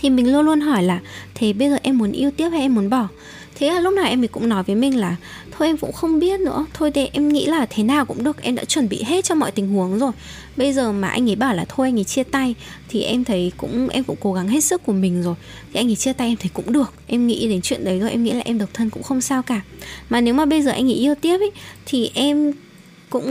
thì 0.00 0.10
mình 0.10 0.32
luôn 0.32 0.46
luôn 0.46 0.60
hỏi 0.60 0.82
là, 0.82 1.00
thế 1.34 1.52
bây 1.52 1.70
giờ 1.70 1.76
em 1.82 1.98
muốn 1.98 2.12
yêu 2.12 2.30
tiếp 2.30 2.48
hay 2.48 2.60
em 2.60 2.74
muốn 2.74 2.90
bỏ? 2.90 3.08
Thế 3.54 3.66
là 3.72 3.80
lúc 3.80 3.94
nào 3.94 4.04
em 4.04 4.22
ấy 4.22 4.28
cũng 4.28 4.48
nói 4.48 4.62
với 4.62 4.76
mình 4.76 4.96
là, 4.96 5.16
thôi 5.50 5.68
em 5.68 5.76
cũng 5.76 5.92
không 5.92 6.20
biết 6.20 6.40
nữa. 6.40 6.66
Thôi 6.74 6.90
thì 6.90 7.08
em 7.12 7.28
nghĩ 7.28 7.46
là 7.46 7.66
thế 7.70 7.82
nào 7.82 8.04
cũng 8.04 8.24
được. 8.24 8.42
Em 8.42 8.54
đã 8.54 8.64
chuẩn 8.64 8.88
bị 8.88 9.02
hết 9.02 9.24
cho 9.24 9.34
mọi 9.34 9.50
tình 9.50 9.68
huống 9.68 9.98
rồi. 9.98 10.12
Bây 10.56 10.72
giờ 10.72 10.92
mà 10.92 11.08
anh 11.08 11.30
ấy 11.30 11.36
bảo 11.36 11.54
là 11.54 11.64
thôi 11.68 11.86
anh 11.86 11.98
ấy 11.98 12.04
chia 12.04 12.22
tay, 12.22 12.54
thì 12.88 13.02
em 13.02 13.24
thấy 13.24 13.52
cũng, 13.56 13.88
em 13.88 14.04
cũng 14.04 14.16
cố 14.20 14.32
gắng 14.32 14.48
hết 14.48 14.64
sức 14.64 14.82
của 14.86 14.92
mình 14.92 15.22
rồi. 15.22 15.34
Thì 15.72 15.80
anh 15.80 15.90
ấy 15.90 15.96
chia 15.96 16.12
tay 16.12 16.28
em 16.28 16.36
thấy 16.36 16.50
cũng 16.54 16.72
được. 16.72 16.92
Em 17.06 17.26
nghĩ 17.26 17.48
đến 17.48 17.60
chuyện 17.62 17.84
đấy 17.84 18.00
rồi, 18.00 18.10
em 18.10 18.24
nghĩ 18.24 18.32
là 18.32 18.42
em 18.44 18.58
độc 18.58 18.68
thân 18.74 18.90
cũng 18.90 19.02
không 19.02 19.20
sao 19.20 19.42
cả. 19.42 19.60
Mà 20.10 20.20
nếu 20.20 20.34
mà 20.34 20.44
bây 20.44 20.62
giờ 20.62 20.70
anh 20.70 20.88
ấy 20.88 20.94
yêu 20.94 21.14
tiếp 21.14 21.38
ấy, 21.38 21.50
thì 21.86 22.10
em 22.14 22.52
cũng, 23.10 23.26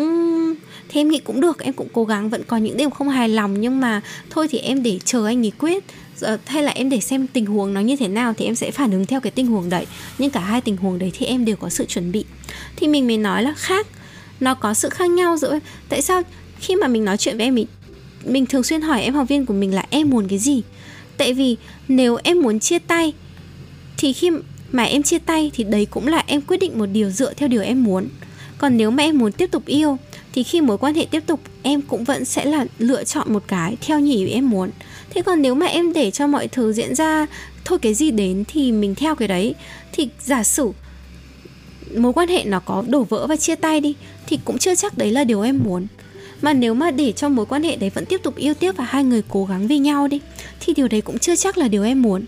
thì 0.89 1.01
em 1.01 1.10
nghĩ 1.10 1.19
cũng 1.19 1.42
được. 1.42 1.60
Em 1.60 1.74
cũng 1.74 1.88
cố 1.94 2.06
gắng, 2.06 2.30
vẫn 2.30 2.44
có 2.48 2.57
những 2.57 2.77
điều 2.77 2.89
không 2.89 3.10
hài 3.10 3.30
lòng. 3.30 3.62
Nhưng 3.62 3.80
mà 3.80 4.01
thôi 4.30 4.48
thì 4.51 4.57
em 4.57 4.83
để 4.83 5.00
chờ 5.06 5.25
anh 5.25 5.45
ấy 5.45 5.51
quyết. 5.60 5.83
Ờ, 6.21 6.38
hay 6.45 6.63
là 6.63 6.71
em 6.71 6.89
để 6.89 7.00
xem 7.00 7.27
tình 7.27 7.45
huống 7.45 7.74
nó 7.74 7.81
như 7.81 7.95
thế 7.95 8.07
nào 8.07 8.33
thì 8.38 8.45
em 8.45 8.56
sẽ 8.56 8.71
phản 8.71 8.92
ứng 8.92 9.06
theo 9.06 9.21
cái 9.21 9.31
tình 9.31 9.48
huống 9.48 9.69
đấy. 9.69 9.86
Nhưng 10.18 10.30
cả 10.30 10.39
hai 10.39 10.62
tình 10.62 10.77
huống 10.77 11.00
đấy 11.00 11.12
thì 11.19 11.25
em 11.25 11.45
đều 11.45 11.56
có 11.56 11.69
sự 11.69 11.86
chuẩn 11.86 12.12
bị. 12.12 12.25
Thì 12.75 12.88
mình 12.88 13.07
mới 13.07 13.18
nói 13.18 13.44
là 13.44 13.54
khác. 13.57 13.88
Nó 14.39 14.54
có 14.54 14.74
sự 14.74 14.89
khác 14.89 15.10
nhau 15.10 15.38
giữa 15.38 15.60
tại 15.89 16.01
sao 16.01 16.21
khi 16.60 16.75
mà 16.75 16.88
mình 16.88 17.06
nói 17.06 17.18
chuyện 17.18 17.38
với 17.38 17.45
em 17.45 17.56
mình 17.56 17.68
mình 18.25 18.45
thường 18.45 18.63
xuyên 18.63 18.81
hỏi 18.81 19.01
em, 19.01 19.13
học 19.13 19.27
viên 19.27 19.45
của 19.45 19.54
mình 19.54 19.74
là 19.74 19.86
em 19.89 20.10
muốn 20.10 20.27
cái 20.27 20.39
gì? 20.39 20.62
Tại 21.18 21.33
vì 21.33 21.56
nếu 21.88 22.18
em 22.24 22.42
muốn 22.42 22.60
chia 22.60 22.80
tay, 22.80 23.13
thì 23.98 24.13
khi 24.13 24.31
mà 24.71 24.83
em 24.83 25.04
chia 25.04 25.19
tay 25.19 25.51
thì 25.54 25.63
đấy 25.63 25.88
cũng 25.92 26.07
là 26.07 26.24
em 26.27 26.42
quyết 26.42 26.57
định 26.57 26.80
một 26.80 26.86
điều 26.86 27.10
dựa 27.10 27.33
theo 27.33 27.50
điều 27.50 27.62
em 27.62 27.83
muốn. 27.83 28.07
Còn 28.57 28.77
nếu 28.77 28.92
mà 28.92 29.04
em 29.04 29.18
muốn 29.18 29.31
tiếp 29.31 29.51
tục 29.51 29.66
yêu, 29.66 29.98
thì 30.33 30.44
khi 30.44 30.62
mối 30.62 30.77
quan 30.77 30.95
hệ 30.95 31.06
tiếp 31.12 31.24
tục, 31.27 31.39
em 31.62 31.81
cũng 31.81 32.04
vẫn 32.04 32.25
sẽ 32.25 32.45
là 32.45 32.66
lựa 32.80 33.04
chọn 33.04 33.33
một 33.33 33.44
cái 33.48 33.77
theo 33.81 34.00
nhỉ 34.00 34.27
em 34.27 34.50
muốn 34.50 34.69
thế 35.09 35.21
còn 35.21 35.41
nếu 35.41 35.56
mà 35.56 35.65
em 35.65 35.94
để 35.94 36.11
cho 36.11 36.27
mọi 36.27 36.47
thứ 36.47 36.73
diễn 36.73 36.95
ra, 36.95 37.25
thôi 37.65 37.79
cái 37.81 37.94
gì 37.94 38.11
đến 38.11 38.44
thì 38.47 38.71
mình 38.71 38.95
theo 38.95 39.15
cái 39.15 39.27
đấy. 39.27 39.56
Thì 39.91 40.09
giả 40.25 40.44
sử 40.44 40.71
mối 41.95 42.13
quan 42.13 42.29
hệ 42.29 42.44
nó 42.44 42.59
có 42.59 42.83
đổ 42.88 43.03
vỡ 43.03 43.27
và 43.27 43.35
chia 43.35 43.56
tay 43.56 43.79
đi, 43.79 43.95
thì 44.27 44.39
cũng 44.45 44.57
chưa 44.57 44.75
chắc 44.75 44.97
đấy 44.97 45.11
là 45.11 45.23
điều 45.23 45.41
em 45.41 45.59
muốn. 45.63 45.88
Mà 46.41 46.53
nếu 46.53 46.73
mà 46.73 46.91
để 46.91 47.11
cho 47.11 47.29
mối 47.29 47.45
quan 47.45 47.63
hệ 47.63 47.75
đấy 47.75 47.89
vẫn 47.89 48.06
tiếp 48.06 48.23
tục 48.23 48.35
yêu 48.35 48.53
tiếp 48.53 48.71
và 48.77 48.83
hai 48.83 49.03
người 49.03 49.23
cố 49.29 49.45
gắng 49.45 49.67
vì 49.67 49.77
nhau 49.77 50.07
đi, 50.07 50.19
thì 50.59 50.73
điều 50.73 50.88
đấy 50.88 51.01
cũng 51.01 51.19
chưa 51.19 51.35
chắc 51.35 51.57
là 51.57 51.67
điều 51.67 51.83
em 51.83 52.01
muốn. 52.01 52.25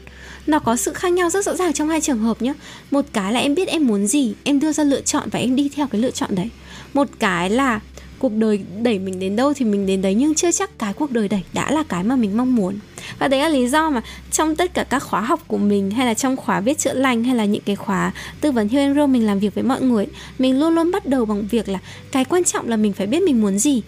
Nó 0.47 0.59
có 0.59 0.75
sự 0.75 0.93
khác 0.93 1.13
nhau 1.13 1.29
rất 1.29 1.45
rõ 1.45 1.55
ràng 1.55 1.73
trong 1.73 1.89
hai 1.89 2.01
trường 2.01 2.19
hợp 2.19 2.41
nhé 2.41 2.53
một 2.91 3.05
cái 3.13 3.33
là 3.33 3.39
em 3.39 3.55
biết 3.55 3.67
em 3.67 3.87
muốn 3.87 4.07
gì, 4.07 4.33
em 4.43 4.59
đưa 4.59 4.71
ra 4.71 4.83
lựa 4.83 5.01
chọn 5.01 5.29
và 5.31 5.39
em 5.39 5.55
đi 5.55 5.69
theo 5.75 5.87
cái 5.87 6.01
lựa 6.01 6.11
chọn 6.11 6.35
đấy. 6.35 6.49
Một 6.93 7.07
cái 7.19 7.49
là 7.49 7.79
cuộc 8.21 8.31
đời 8.35 8.59
đẩy 8.81 8.99
mình 8.99 9.19
đến 9.19 9.35
đâu 9.35 9.53
thì 9.53 9.65
mình 9.65 9.85
đến 9.85 10.01
đấy, 10.01 10.15
nhưng 10.15 10.35
chưa 10.35 10.51
chắc 10.51 10.79
cái 10.79 10.93
cuộc 10.93 11.11
đời 11.11 11.27
đẩy 11.27 11.43
đã 11.53 11.71
là 11.71 11.83
cái 11.83 12.03
mà 12.03 12.15
mình 12.15 12.37
mong 12.37 12.55
muốn. 12.55 12.79
Và 13.19 13.27
đấy 13.27 13.39
là 13.39 13.49
lý 13.49 13.67
do 13.67 13.89
mà 13.89 14.01
trong 14.31 14.55
tất 14.55 14.73
cả 14.73 14.83
các 14.83 14.99
khóa 14.99 15.21
học 15.21 15.43
của 15.47 15.57
mình, 15.57 15.91
hay 15.91 16.05
là 16.05 16.13
trong 16.13 16.37
khóa 16.37 16.59
viết 16.59 16.77
chữa 16.77 16.93
lành, 16.93 17.23
hay 17.23 17.35
là 17.35 17.45
những 17.45 17.61
cái 17.65 17.75
khóa 17.75 18.11
tư 18.41 18.51
vấn 18.51 18.69
healing 18.69 18.95
room 18.95 19.11
mình 19.11 19.25
làm 19.25 19.39
việc 19.39 19.55
với 19.55 19.63
mọi 19.63 19.81
người, 19.81 20.07
mình 20.39 20.59
luôn 20.59 20.75
luôn 20.75 20.91
bắt 20.91 21.05
đầu 21.05 21.25
bằng 21.25 21.47
việc 21.47 21.69
là 21.69 21.79
cái 22.11 22.25
quan 22.25 22.43
trọng 22.43 22.69
là 22.69 22.77
mình 22.77 22.93
phải 22.93 23.07
biết 23.07 23.23
mình 23.23 23.41
muốn 23.41 23.59
gì. 23.59 23.81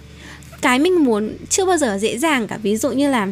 Cái 0.61 0.79
mình 0.79 1.03
muốn 1.03 1.33
chưa 1.49 1.65
bao 1.65 1.77
giờ 1.77 1.97
dễ 1.97 2.17
dàng 2.17 2.47
cả. 2.47 2.57
Ví 2.63 2.77
dụ 2.77 2.91
như 2.91 3.11
là 3.11 3.27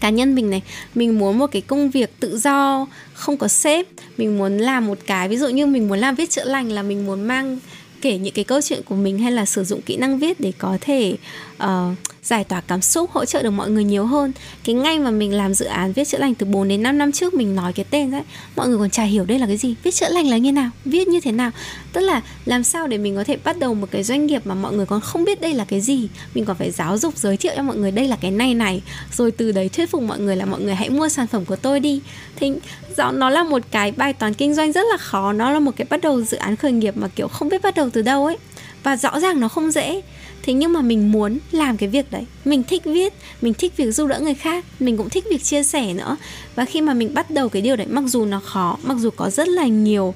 cá 0.00 0.10
nhân 0.10 0.34
mình 0.34 0.50
này, 0.50 0.62
mình 0.94 1.18
muốn 1.18 1.38
một 1.38 1.46
cái 1.46 1.62
công 1.62 1.90
việc 1.90 2.20
tự 2.20 2.38
do, 2.38 2.86
không 3.14 3.36
có 3.36 3.48
sếp, 3.48 3.86
mình 4.18 4.38
muốn 4.38 4.58
làm 4.58 4.86
một 4.86 4.98
cái. 5.06 5.28
Ví 5.28 5.36
dụ 5.36 5.48
như 5.48 5.66
mình 5.66 5.88
muốn 5.88 5.98
làm 5.98 6.14
viết 6.14 6.30
chữa 6.30 6.44
lành 6.44 6.72
là 6.72 6.82
mình 6.82 7.06
muốn 7.06 7.22
mang 7.22 7.58
kể 8.06 8.18
những 8.18 8.34
cái 8.34 8.44
câu 8.44 8.60
chuyện 8.60 8.82
của 8.82 8.94
mình 8.94 9.18
hay 9.18 9.32
là 9.32 9.44
sử 9.44 9.64
dụng 9.64 9.82
kỹ 9.82 9.96
năng 9.96 10.18
viết 10.18 10.40
để 10.40 10.52
có 10.58 10.78
thể 10.80 11.16
uh, 11.62 11.96
giải 12.26 12.44
tỏa 12.44 12.60
cảm 12.60 12.82
xúc 12.82 13.10
hỗ 13.12 13.24
trợ 13.24 13.42
được 13.42 13.50
mọi 13.50 13.70
người 13.70 13.84
nhiều 13.84 14.06
hơn. 14.06 14.32
Cái 14.64 14.74
ngay 14.74 14.98
mà 14.98 15.10
mình 15.10 15.34
làm 15.34 15.54
dự 15.54 15.66
án 15.66 15.92
viết 15.92 16.08
chữa 16.08 16.18
lành 16.18 16.34
từ 16.34 16.46
4 16.46 16.68
đến 16.68 16.82
5 16.82 16.98
năm 16.98 17.12
trước 17.12 17.34
mình 17.34 17.56
nói 17.56 17.72
cái 17.72 17.84
tên 17.90 18.10
đấy 18.10 18.22
mọi 18.56 18.68
người 18.68 18.78
còn 18.78 18.90
chả 18.90 19.02
hiểu 19.02 19.24
đây 19.24 19.38
là 19.38 19.46
cái 19.46 19.56
gì. 19.56 19.74
Viết 19.82 19.94
chữa 19.94 20.08
lành 20.08 20.28
là 20.28 20.36
như 20.36 20.52
nào? 20.52 20.70
Viết 20.84 21.08
như 21.08 21.20
thế 21.20 21.32
nào? 21.32 21.50
Tức 21.92 22.00
là 22.00 22.20
làm 22.44 22.64
sao 22.64 22.86
để 22.86 22.98
mình 22.98 23.16
có 23.16 23.24
thể 23.24 23.36
bắt 23.44 23.58
đầu 23.58 23.74
một 23.74 23.88
cái 23.90 24.02
doanh 24.02 24.26
nghiệp 24.26 24.42
mà 24.44 24.54
mọi 24.54 24.72
người 24.72 24.86
còn 24.86 25.00
không 25.00 25.24
biết 25.24 25.40
đây 25.40 25.54
là 25.54 25.64
cái 25.64 25.80
gì? 25.80 26.08
Mình 26.34 26.44
còn 26.44 26.56
phải 26.56 26.70
giáo 26.70 26.98
dục 26.98 27.16
giới 27.16 27.36
thiệu 27.36 27.52
cho 27.56 27.62
mọi 27.62 27.76
người 27.76 27.90
đây 27.90 28.08
là 28.08 28.16
cái 28.20 28.30
này 28.30 28.54
này. 28.54 28.82
Rồi 29.12 29.30
từ 29.30 29.52
đấy 29.52 29.68
thuyết 29.68 29.90
phục 29.90 30.02
mọi 30.02 30.18
người 30.18 30.36
là 30.36 30.44
mọi 30.44 30.60
người 30.60 30.74
hãy 30.74 30.90
mua 30.90 31.08
sản 31.08 31.26
phẩm 31.26 31.44
của 31.44 31.56
tôi 31.56 31.80
đi. 31.80 32.00
Thì 32.36 32.52
do 32.96 33.12
nó 33.12 33.30
là 33.30 33.44
một 33.44 33.62
cái 33.70 33.92
bài 33.92 34.12
toán 34.12 34.34
kinh 34.34 34.54
doanh 34.54 34.72
rất 34.72 34.84
là 34.90 34.96
khó. 34.96 35.32
Nó 35.32 35.50
là 35.50 35.60
một 35.60 35.72
cái 35.76 35.86
bắt 35.90 36.00
đầu 36.00 36.22
dự 36.22 36.36
án 36.36 36.56
khởi 36.56 36.72
nghiệp 36.72 36.96
mà 36.96 37.08
kiểu 37.08 37.28
không 37.28 37.48
biết 37.48 37.62
bắt 37.62 37.74
đầu 37.74 37.90
từ 37.90 38.02
đâu 38.02 38.26
ấy. 38.26 38.36
Và 38.82 38.96
rõ 38.96 39.20
ràng 39.20 39.40
nó 39.40 39.48
không 39.48 39.70
dễ 39.70 40.02
thế 40.46 40.52
nhưng 40.52 40.72
mà 40.72 40.82
mình 40.82 41.12
muốn 41.12 41.38
làm 41.52 41.76
cái 41.76 41.88
việc 41.88 42.10
đấy. 42.10 42.26
Mình 42.44 42.62
thích 42.62 42.84
viết 42.84 43.12
mình 43.42 43.54
thích 43.54 43.76
việc 43.76 43.90
giúp 43.90 44.06
đỡ 44.06 44.20
người 44.20 44.34
khác 44.34 44.64
mình 44.80 44.96
cũng 44.96 45.10
thích 45.10 45.24
việc 45.30 45.44
chia 45.44 45.62
sẻ 45.62 45.94
nữa. 45.94 46.16
Và 46.54 46.64
khi 46.64 46.80
mà 46.80 46.94
mình 46.94 47.14
bắt 47.14 47.30
đầu 47.30 47.48
cái 47.48 47.62
điều 47.62 47.76
đấy 47.76 47.86
mặc 47.90 48.04
dù 48.06 48.24
nó 48.24 48.40
khó 48.44 48.78
mặc 48.82 48.96
dù 48.98 49.10
có 49.10 49.30
rất 49.30 49.48
là 49.48 49.66
nhiều 49.66 50.14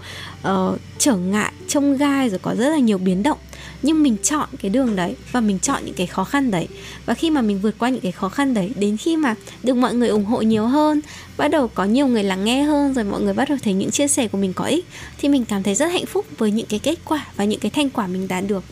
uh, 0.49 0.79
trở 0.99 1.17
ngại 1.17 1.53
trông 1.69 1.97
gai 1.97 2.29
rồi 2.29 2.39
có 2.43 2.55
rất 2.55 2.69
là 2.69 2.79
nhiều 2.79 2.99
biến 2.99 3.23
động 3.23 3.39
nhưng 3.83 4.03
mình 4.03 4.17
chọn 4.23 4.49
cái 4.63 4.71
đường 4.71 4.97
đấy 4.97 5.15
và 5.33 5.41
mình 5.41 5.59
chọn 5.59 5.83
những 5.85 5.95
cái 5.95 6.07
khó 6.07 6.25
khăn 6.25 6.51
đấy. 6.51 6.69
Và 7.07 7.15
khi 7.15 7.31
mà 7.31 7.41
mình 7.41 7.61
vượt 7.61 7.75
qua 7.79 7.89
những 7.89 8.01
cái 8.01 8.13
khó 8.13 8.29
khăn 8.29 8.55
đấy, 8.55 8.73
đến 8.77 8.97
khi 8.97 9.17
mà 9.17 9.35
được 9.63 9.75
mọi 9.75 9.95
người 9.95 10.09
ủng 10.09 10.25
hộ 10.25 10.43
nhiều 10.43 10.67
hơn, 10.67 11.01
bắt 11.37 11.49
đầu 11.49 11.69
có 11.69 11.85
nhiều 11.85 12.07
người 12.07 12.25
lắng 12.25 12.45
nghe 12.45 12.63
hơn, 12.63 12.95
rồi 12.95 13.05
mọi 13.05 13.21
người 13.21 13.35
bắt 13.35 13.49
đầu 13.49 13.59
thấy 13.63 13.75
những 13.75 13.91
chia 13.91 14.09
sẻ 14.09 14.29
của 14.29 14.39
mình 14.39 14.53
có 14.53 14.65
ích, 14.65 14.85
thì 15.19 15.29
mình 15.29 15.45
cảm 15.45 15.63
thấy 15.63 15.75
rất 15.75 15.87
hạnh 15.87 16.07
phúc 16.07 16.27
với 16.39 16.51
những 16.51 16.67
cái 16.67 16.79
kết 16.79 16.99
quả 17.05 17.27
và 17.37 17.45
những 17.45 17.61
cái 17.61 17.71
thành 17.71 17.91
quả 17.91 18.07
mình 18.07 18.29
đạt 18.29 18.45
được. 18.47 18.65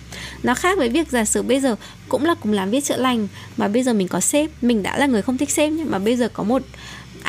Nó 0.42 0.54
khác 0.54 0.78
với 0.78 0.88
việc 0.88 1.10
giả 1.10 1.24
sử 1.24 1.42
bây 1.42 1.60
giờ 1.60 1.76
cũng 2.08 2.24
là 2.24 2.34
cùng 2.34 2.52
làm 2.52 2.70
viết 2.70 2.84
chữa 2.84 2.96
lành, 2.96 3.28
mà 3.56 3.68
bây 3.68 3.82
giờ 3.82 3.92
mình 3.92 4.08
có 4.08 4.20
sếp, 4.20 4.50
mình 4.62 4.82
đã 4.82 4.98
là 4.98 5.06
người 5.06 5.22
không 5.22 5.38
thích 5.38 5.50
sếp 5.50 5.72
nhưng 5.72 5.90
mà 5.90 5.98
bây 5.98 6.16
giờ 6.16 6.28
có 6.32 6.42
một 6.42 6.62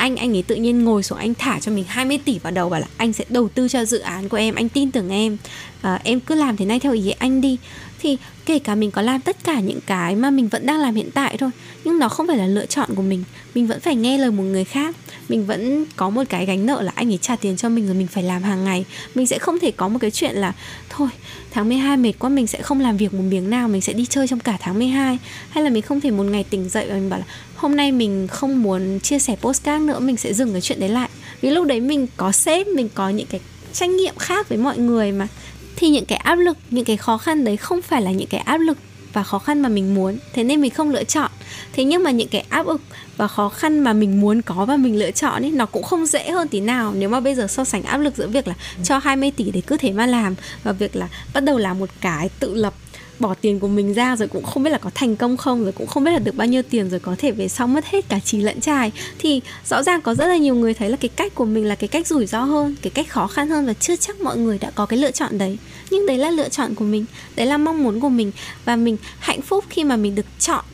anh 0.00 0.16
anh 0.16 0.36
ấy 0.36 0.42
tự 0.42 0.54
nhiên 0.54 0.84
ngồi 0.84 1.02
xuống 1.02 1.18
anh 1.18 1.34
thả 1.34 1.60
cho 1.60 1.72
mình 1.72 1.84
20 1.88 2.18
tỷ 2.24 2.38
vào 2.38 2.50
đầu 2.50 2.68
bảo 2.70 2.80
là 2.80 2.86
anh 2.96 3.12
sẽ 3.12 3.24
đầu 3.28 3.48
tư 3.48 3.68
cho 3.68 3.84
dự 3.84 3.98
án 3.98 4.28
của 4.28 4.36
em 4.36 4.54
anh 4.54 4.68
tin 4.68 4.90
tưởng 4.90 5.10
em. 5.10 5.36
À, 5.82 6.00
em 6.04 6.20
cứ 6.20 6.34
làm 6.34 6.56
thế 6.56 6.64
này 6.64 6.80
theo 6.80 6.92
ý 6.92 7.10
anh 7.10 7.40
đi. 7.40 7.58
Thì 7.98 8.16
kể 8.46 8.58
cả 8.58 8.74
mình 8.74 8.90
có 8.90 9.02
làm 9.02 9.20
tất 9.20 9.44
cả 9.44 9.60
những 9.60 9.80
cái 9.86 10.16
mà 10.16 10.30
mình 10.30 10.48
vẫn 10.48 10.66
đang 10.66 10.80
làm 10.80 10.94
hiện 10.94 11.10
tại 11.14 11.36
thôi 11.36 11.50
nhưng 11.84 11.98
nó 11.98 12.08
không 12.08 12.26
phải 12.26 12.36
là 12.36 12.46
lựa 12.46 12.66
chọn 12.66 12.94
của 12.94 13.02
mình. 13.02 13.24
Mình 13.54 13.66
vẫn 13.66 13.80
phải 13.80 13.96
nghe 13.96 14.18
lời 14.18 14.30
một 14.30 14.42
người 14.42 14.64
khác. 14.64 14.96
Mình 15.28 15.46
vẫn 15.46 15.84
có 15.96 16.10
một 16.10 16.22
cái 16.28 16.46
gánh 16.46 16.66
nợ 16.66 16.82
là 16.82 16.92
anh 16.94 17.12
ấy 17.12 17.18
trả 17.22 17.36
tiền 17.36 17.56
cho 17.56 17.68
mình 17.68 17.86
rồi 17.86 17.94
mình 17.94 18.06
phải 18.06 18.22
làm 18.22 18.42
hàng 18.42 18.64
ngày. 18.64 18.84
Mình 19.14 19.26
sẽ 19.26 19.38
không 19.38 19.58
thể 19.58 19.70
có 19.70 19.88
một 19.88 19.98
cái 20.00 20.10
chuyện 20.10 20.34
là 20.34 20.52
thôi 20.88 21.08
tháng 21.50 21.68
12 21.68 21.96
mệt 21.96 22.12
quá 22.18 22.30
mình 22.30 22.46
sẽ 22.46 22.62
không 22.62 22.80
làm 22.80 22.96
việc 22.96 23.14
một 23.14 23.22
miếng 23.28 23.50
nào 23.50 23.68
mình 23.68 23.80
sẽ 23.80 23.92
đi 23.92 24.06
chơi 24.06 24.28
trong 24.28 24.40
cả 24.40 24.56
tháng 24.60 24.78
12 24.78 25.18
hay 25.50 25.64
là 25.64 25.70
mình 25.70 25.82
không 25.82 26.00
thể 26.00 26.10
một 26.10 26.22
ngày 26.22 26.44
tỉnh 26.44 26.68
dậy 26.68 26.86
và 26.88 26.94
mình 26.94 27.10
bảo 27.10 27.18
là 27.18 27.24
hôm 27.60 27.76
nay 27.76 27.92
mình 27.92 28.28
không 28.28 28.62
muốn 28.62 29.00
chia 29.00 29.18
sẻ 29.18 29.36
postcard 29.40 29.84
nữa, 29.84 29.98
mình 29.98 30.16
sẽ 30.16 30.32
dừng 30.32 30.52
cái 30.52 30.60
chuyện 30.60 30.80
đấy 30.80 30.88
lại. 30.88 31.08
Vì 31.40 31.50
lúc 31.50 31.66
đấy 31.66 31.80
mình 31.80 32.06
có 32.16 32.32
sếp, 32.32 32.66
mình 32.66 32.88
có 32.94 33.08
những 33.08 33.26
cái 33.26 33.40
trách 33.72 33.90
nhiệm 33.90 34.14
khác 34.18 34.48
với 34.48 34.58
mọi 34.58 34.78
người 34.78 35.12
mà. 35.12 35.28
Thì 35.76 35.88
những 35.88 36.04
cái 36.04 36.18
áp 36.18 36.34
lực, 36.34 36.56
những 36.70 36.84
cái 36.84 36.96
khó 36.96 37.18
khăn 37.18 37.44
đấy 37.44 37.56
không 37.56 37.82
phải 37.82 38.02
là 38.02 38.10
những 38.10 38.28
cái 38.28 38.40
áp 38.40 38.58
lực 38.58 38.78
và 39.12 39.22
khó 39.22 39.38
khăn 39.38 39.60
mà 39.60 39.68
mình 39.68 39.94
muốn. 39.94 40.18
Thế 40.34 40.44
nên 40.44 40.60
mình 40.60 40.70
không 40.70 40.90
lựa 40.90 41.04
chọn. 41.04 41.30
Thế 41.72 41.84
nhưng 41.84 42.02
mà 42.02 42.10
những 42.10 42.28
cái 42.28 42.44
áp 42.48 42.66
lực 42.66 42.80
và 43.16 43.28
khó 43.28 43.48
khăn 43.48 43.80
mà 43.80 43.92
mình 43.92 44.20
muốn 44.20 44.42
có 44.42 44.64
và 44.64 44.76
mình 44.76 44.98
lựa 44.98 45.10
chọn 45.10 45.42
ấy, 45.42 45.50
nó 45.50 45.66
cũng 45.66 45.82
không 45.82 46.06
dễ 46.06 46.30
hơn 46.30 46.48
tí 46.48 46.60
nào. 46.60 46.92
Nếu 46.96 47.08
mà 47.08 47.20
bây 47.20 47.34
giờ 47.34 47.46
so 47.46 47.64
sánh 47.64 47.82
áp 47.82 47.98
lực 47.98 48.16
giữa 48.16 48.28
việc 48.28 48.48
là 48.48 48.54
cho 48.84 48.98
20 48.98 49.30
tỷ 49.30 49.50
để 49.50 49.60
cứ 49.66 49.76
thế 49.76 49.92
mà 49.92 50.06
làm 50.06 50.34
và 50.62 50.72
việc 50.72 50.96
là 50.96 51.08
bắt 51.34 51.40
đầu 51.40 51.58
làm 51.58 51.78
một 51.78 51.90
cái 52.00 52.28
tự 52.38 52.54
lập 52.54 52.74
bỏ 53.20 53.34
tiền 53.40 53.60
của 53.60 53.68
mình 53.68 53.94
ra 53.94 54.16
rồi 54.16 54.28
cũng 54.28 54.44
không 54.44 54.62
biết 54.62 54.70
là 54.70 54.78
có 54.78 54.90
thành 54.94 55.16
công 55.16 55.36
không, 55.36 55.62
rồi 55.62 55.72
cũng 55.72 55.86
không 55.86 56.04
biết 56.04 56.10
là 56.10 56.18
được 56.18 56.34
bao 56.36 56.46
nhiêu 56.46 56.62
tiền 56.62 56.90
rồi 56.90 57.00
có 57.00 57.14
thể 57.18 57.32
về 57.32 57.48
sau 57.48 57.66
mất 57.66 57.86
hết 57.86 58.08
cả 58.08 58.20
trí 58.24 58.40
lẫn 58.40 58.60
trai 58.60 58.92
thì 59.18 59.40
rõ 59.68 59.82
ràng 59.82 60.02
có 60.02 60.14
rất 60.14 60.26
là 60.26 60.36
nhiều 60.36 60.54
người 60.54 60.74
thấy 60.74 60.90
là 60.90 60.96
cái 60.96 61.08
cách 61.08 61.34
của 61.34 61.44
mình 61.44 61.64
là 61.64 61.74
cái 61.74 61.88
cách 61.88 62.06
rủi 62.06 62.26
ro 62.26 62.40
hơn, 62.40 62.76
cái 62.82 62.90
cách 62.90 63.08
khó 63.08 63.26
khăn 63.26 63.48
hơn 63.48 63.66
và 63.66 63.72
chưa 63.72 63.96
chắc 63.96 64.20
mọi 64.20 64.38
người 64.38 64.58
đã 64.58 64.70
có 64.70 64.86
cái 64.86 64.98
lựa 64.98 65.10
chọn 65.10 65.38
đấy. 65.38 65.58
Nhưng 65.90 66.06
đấy 66.06 66.18
là 66.18 66.30
lựa 66.30 66.48
chọn 66.48 66.74
của 66.74 66.84
mình, 66.84 67.04
đấy 67.36 67.46
là 67.46 67.58
mong 67.58 67.82
muốn 67.82 68.00
của 68.00 68.08
mình 68.08 68.32
và 68.64 68.76
mình 68.76 68.96
hạnh 69.18 69.42
phúc 69.42 69.64
khi 69.68 69.84
mà 69.84 69.96
mình 69.96 70.14
được 70.14 70.26
chọn 70.38 70.64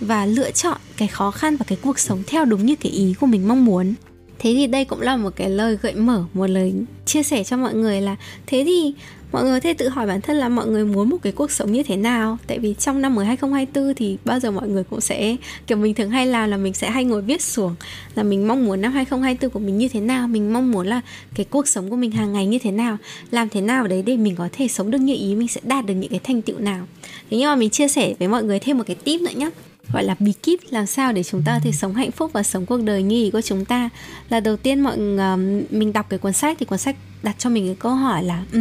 và 0.00 0.26
lựa 0.26 0.50
chọn 0.50 0.76
cái 0.96 1.08
khó 1.08 1.30
khăn 1.30 1.56
và 1.56 1.64
cái 1.68 1.78
cuộc 1.82 1.98
sống 1.98 2.22
theo 2.26 2.44
đúng 2.44 2.66
như 2.66 2.76
cái 2.76 2.92
ý 2.92 3.14
của 3.20 3.26
mình 3.26 3.48
mong 3.48 3.64
muốn 3.64 3.94
thế 4.42 4.54
thì 4.54 4.66
đây 4.66 4.84
cũng 4.84 5.00
là 5.00 5.16
một 5.16 5.30
cái 5.36 5.50
lời 5.50 5.78
gợi 5.82 5.94
mở, 5.94 6.24
một 6.34 6.46
lời 6.46 6.74
chia 7.06 7.22
sẻ 7.22 7.44
cho 7.44 7.56
mọi 7.56 7.74
người 7.74 8.00
là, 8.00 8.16
thế 8.46 8.62
thì 8.66 8.94
mọi 9.32 9.42
người 9.44 9.52
có 9.52 9.60
thể 9.60 9.74
tự 9.74 9.88
hỏi 9.88 10.06
bản 10.06 10.20
thân 10.20 10.36
là 10.36 10.48
mọi 10.48 10.66
người 10.66 10.84
muốn 10.84 11.10
một 11.10 11.16
cái 11.22 11.32
cuộc 11.32 11.50
sống 11.50 11.72
như 11.72 11.82
thế 11.82 11.96
nào? 11.96 12.38
Tại 12.46 12.58
vì 12.58 12.74
trong 12.78 13.00
năm 13.02 13.14
mới 13.14 13.26
2024 13.26 13.94
thì 13.94 14.16
bao 14.24 14.40
giờ 14.40 14.50
mọi 14.50 14.68
người 14.68 14.84
cũng 14.84 15.00
sẽ, 15.00 15.36
kiểu 15.66 15.78
mình 15.78 15.94
thường 15.94 16.10
hay 16.10 16.26
làm 16.26 16.50
là 16.50 16.56
mình 16.56 16.74
sẽ 16.74 16.90
hay 16.90 17.04
ngồi 17.04 17.22
viết 17.22 17.42
xuống, 17.42 17.74
là 18.14 18.22
mình 18.22 18.48
mong 18.48 18.64
muốn 18.66 18.80
năm 18.80 18.92
2024 18.92 19.50
của 19.50 19.58
mình 19.58 19.78
như 19.78 19.88
thế 19.88 20.00
nào, 20.00 20.28
mình 20.28 20.52
mong 20.52 20.72
muốn 20.72 20.86
là 20.86 21.00
cái 21.34 21.46
cuộc 21.50 21.68
sống 21.68 21.90
của 21.90 21.96
mình 21.96 22.10
hàng 22.10 22.32
ngày 22.32 22.46
như 22.46 22.58
thế 22.58 22.70
nào, 22.70 22.96
làm 23.30 23.48
thế 23.48 23.60
nào 23.60 23.86
đấy 23.86 24.02
để 24.06 24.16
mình 24.16 24.36
có 24.36 24.48
thể 24.52 24.68
sống 24.68 24.90
được 24.90 25.00
như 25.00 25.14
ý, 25.14 25.34
mình 25.34 25.48
sẽ 25.48 25.60
đạt 25.64 25.86
được 25.86 25.94
những 25.94 26.10
cái 26.10 26.20
thành 26.24 26.42
tựu 26.42 26.58
nào. 26.58 26.86
Thế 27.30 27.36
nhưng 27.38 27.48
mà 27.48 27.56
mình 27.56 27.70
chia 27.70 27.88
sẻ 27.88 28.14
với 28.18 28.28
mọi 28.28 28.44
người 28.44 28.58
thêm 28.58 28.78
một 28.78 28.84
cái 28.86 28.96
tip 29.04 29.20
nữa 29.20 29.32
nhé 29.34 29.50
gọi 29.92 30.04
là 30.04 30.16
bí 30.18 30.32
kíp 30.32 30.60
làm 30.70 30.86
sao 30.86 31.12
để 31.12 31.22
chúng 31.22 31.42
ta 31.42 31.54
có 31.54 31.60
thể 31.64 31.72
sống 31.72 31.94
hạnh 31.94 32.10
phúc 32.10 32.30
và 32.32 32.42
sống 32.42 32.66
cuộc 32.66 32.82
đời 32.82 33.02
như 33.02 33.16
ý 33.16 33.30
của 33.30 33.40
chúng 33.40 33.64
ta. 33.64 33.88
Là 34.28 34.40
đầu 34.40 34.56
tiên 34.56 34.80
mọi 34.80 34.94
uh, 34.94 35.72
mình 35.72 35.92
đọc 35.92 36.06
cái 36.08 36.18
cuốn 36.18 36.32
sách 36.32 36.56
thì 36.60 36.66
cuốn 36.66 36.78
sách 36.78 36.96
đặt 37.22 37.38
cho 37.38 37.50
mình 37.50 37.66
cái 37.66 37.76
câu 37.78 37.94
hỏi 37.94 38.22
là 38.22 38.44
ừ 38.52 38.60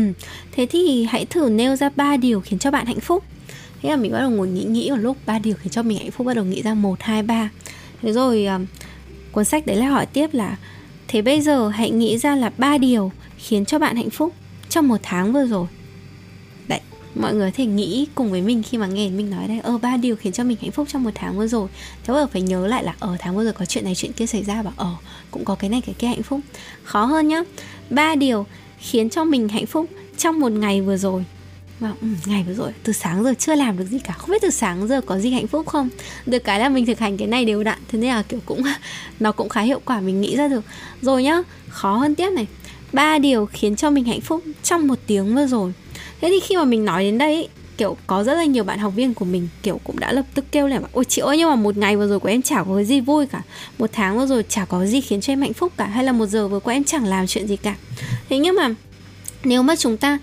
thế 0.51 0.67
thì 0.69 1.03
hãy 1.03 1.25
thử 1.25 1.49
nêu 1.49 1.75
ra 1.75 1.89
ba 1.95 2.17
điều 2.17 2.41
khiến 2.41 2.59
cho 2.59 2.71
bạn 2.71 2.85
hạnh 2.85 2.99
phúc. 2.99 3.23
Thế 3.81 3.89
là 3.89 3.95
mình 3.95 4.11
bắt 4.11 4.19
đầu 4.19 4.29
ngồi 4.29 4.47
nghĩ 4.47 4.63
nghĩ 4.63 4.89
một 4.89 4.97
lúc 4.97 5.17
ba 5.25 5.39
điều 5.39 5.55
khiến 5.55 5.71
cho 5.71 5.83
mình 5.83 5.97
hạnh 5.97 6.11
phúc 6.11 6.27
bắt 6.27 6.33
đầu 6.35 6.45
nghĩ 6.45 6.61
ra 6.61 6.73
một 6.73 7.01
hai 7.01 7.23
ba. 7.23 7.49
Thế 8.01 8.13
rồi 8.13 8.45
um, 8.45 8.65
cuốn 9.31 9.45
sách 9.45 9.65
đấy 9.65 9.75
lại 9.75 9.87
hỏi 9.87 10.05
tiếp 10.05 10.33
là 10.33 10.57
thế 11.07 11.21
bây 11.21 11.41
giờ 11.41 11.69
hãy 11.69 11.91
nghĩ 11.91 12.17
ra 12.17 12.35
là 12.35 12.51
ba 12.57 12.77
điều 12.77 13.11
khiến 13.37 13.65
cho 13.65 13.79
bạn 13.79 13.95
hạnh 13.95 14.09
phúc 14.09 14.33
trong 14.69 14.87
một 14.87 14.97
tháng 15.03 15.33
vừa 15.33 15.45
rồi 15.45 15.67
mọi 17.19 17.33
người 17.33 17.51
thể 17.51 17.65
nghĩ 17.65 18.07
cùng 18.15 18.31
với 18.31 18.41
mình 18.41 18.63
khi 18.63 18.77
mà 18.77 18.87
nghe 18.87 19.09
mình 19.09 19.29
nói 19.29 19.47
đây 19.47 19.59
ơ 19.59 19.77
ba 19.77 19.97
điều 19.97 20.15
khiến 20.15 20.33
cho 20.33 20.43
mình 20.43 20.57
hạnh 20.61 20.71
phúc 20.71 20.87
trong 20.91 21.03
một 21.03 21.11
tháng 21.15 21.37
vừa 21.37 21.47
rồi. 21.47 21.69
Thế 22.03 22.13
bây 22.13 22.23
giờ 22.23 22.27
phải 22.27 22.41
nhớ 22.41 22.67
lại 22.67 22.83
là 22.83 22.95
ở 22.99 23.15
tháng 23.19 23.35
vừa 23.35 23.43
rồi 23.43 23.53
có 23.53 23.65
chuyện 23.65 23.83
này 23.83 23.95
chuyện 23.95 24.13
kia 24.13 24.25
xảy 24.25 24.43
ra. 24.43 24.61
Và 24.61 24.71
ở 24.75 24.85
ờ, 24.85 24.95
cũng 25.31 25.45
có 25.45 25.55
cái 25.55 25.69
này 25.69 25.81
cái 25.81 25.95
kia 25.99 26.07
hạnh 26.07 26.23
phúc. 26.23 26.39
Khó 26.83 27.05
hơn 27.05 27.27
nhá. 27.27 27.43
Ba 27.89 28.15
điều 28.15 28.45
khiến 28.79 29.09
cho 29.09 29.23
mình 29.23 29.49
hạnh 29.49 29.65
phúc 29.65 29.85
trong 30.17 30.39
một 30.39 30.51
ngày 30.51 30.81
vừa 30.81 30.97
rồi. 30.97 31.25
Và 31.79 31.93
ừ, 32.01 32.07
ngày 32.25 32.43
vừa 32.47 32.53
rồi 32.53 32.71
từ 32.83 32.93
sáng 32.93 33.23
giờ 33.23 33.33
chưa 33.39 33.55
làm 33.55 33.77
được 33.77 33.85
gì 33.85 33.99
cả. 33.99 34.13
Không 34.13 34.31
biết 34.31 34.41
từ 34.41 34.49
sáng 34.49 34.87
giờ 34.87 35.01
có 35.01 35.19
gì 35.19 35.31
hạnh 35.31 35.47
phúc 35.47 35.67
không? 35.67 35.89
Được 36.25 36.39
cái 36.39 36.59
là 36.59 36.69
mình 36.69 36.85
thực 36.85 36.99
hành 36.99 37.17
cái 37.17 37.27
này 37.27 37.45
đều 37.45 37.63
đặn. 37.63 37.79
Thế 37.87 37.99
nên 37.99 38.09
là 38.09 38.23
kiểu 38.23 38.39
cũng 38.45 38.61
nó 39.19 39.31
cũng 39.31 39.49
khá 39.49 39.61
hiệu 39.61 39.81
quả 39.85 40.01
mình 40.01 40.21
nghĩ 40.21 40.35
ra 40.35 40.47
được. 40.47 40.63
Rồi 41.01 41.23
nhá 41.23 41.41
khó 41.67 41.97
hơn 41.97 42.15
tiếp 42.15 42.29
này. 42.29 42.47
Ba 42.93 43.19
điều 43.19 43.45
khiến 43.45 43.75
cho 43.75 43.89
mình 43.89 44.05
hạnh 44.05 44.21
phúc 44.21 44.43
trong 44.63 44.87
một 44.87 44.99
tiếng 45.07 45.35
vừa 45.35 45.47
rồi 45.47 45.73
thế 46.21 46.29
thì 46.29 46.39
khi 46.39 46.55
mà 46.55 46.65
mình 46.65 46.85
nói 46.85 47.03
đến 47.03 47.17
đây, 47.17 47.47
kiểu, 47.77 47.97
có 48.07 48.23
rất 48.23 48.33
là 48.33 48.43
nhiều 48.43 48.63
bạn 48.63 48.79
học 48.79 48.93
viên 48.95 49.13
của 49.13 49.25
mình, 49.25 49.47
kiểu, 49.63 49.79
cũng 49.83 49.99
đã 49.99 50.11
lập 50.11 50.25
tức 50.33 50.45
kêu 50.51 50.67
là 50.67 50.79
ôi 50.93 51.05
chị 51.05 51.21
ơi, 51.21 51.37
nhưng 51.37 51.49
mà 51.49 51.55
một 51.55 51.77
ngày 51.77 51.97
vừa 51.97 52.07
rồi 52.07 52.19
của 52.19 52.29
em 52.29 52.41
chả 52.41 52.63
có 52.63 52.75
cái 52.75 52.85
gì 52.85 52.99
vui 52.99 53.25
cả. 53.25 53.41
Một 53.77 53.89
tháng 53.93 54.17
vừa 54.17 54.25
rồi 54.25 54.43
chả 54.49 54.65
có 54.65 54.85
gì 54.85 55.01
khiến 55.01 55.21
cho 55.21 55.33
em 55.33 55.41
hạnh 55.41 55.53
phúc 55.53 55.73
cả. 55.77 55.85
Hay 55.85 56.03
là 56.03 56.11
một 56.11 56.25
giờ 56.25 56.47
vừa 56.47 56.59
qua 56.59 56.73
em 56.73 56.83
chẳng 56.83 57.05
làm 57.05 57.27
chuyện 57.27 57.47
gì 57.47 57.55
cả. 57.55 57.75
Thế 58.29 58.37
nhưng 58.37 58.55
mà 58.55 58.69
nếu 59.43 59.63
mà 59.63 59.75
chúng 59.75 59.97
ta 59.97 60.19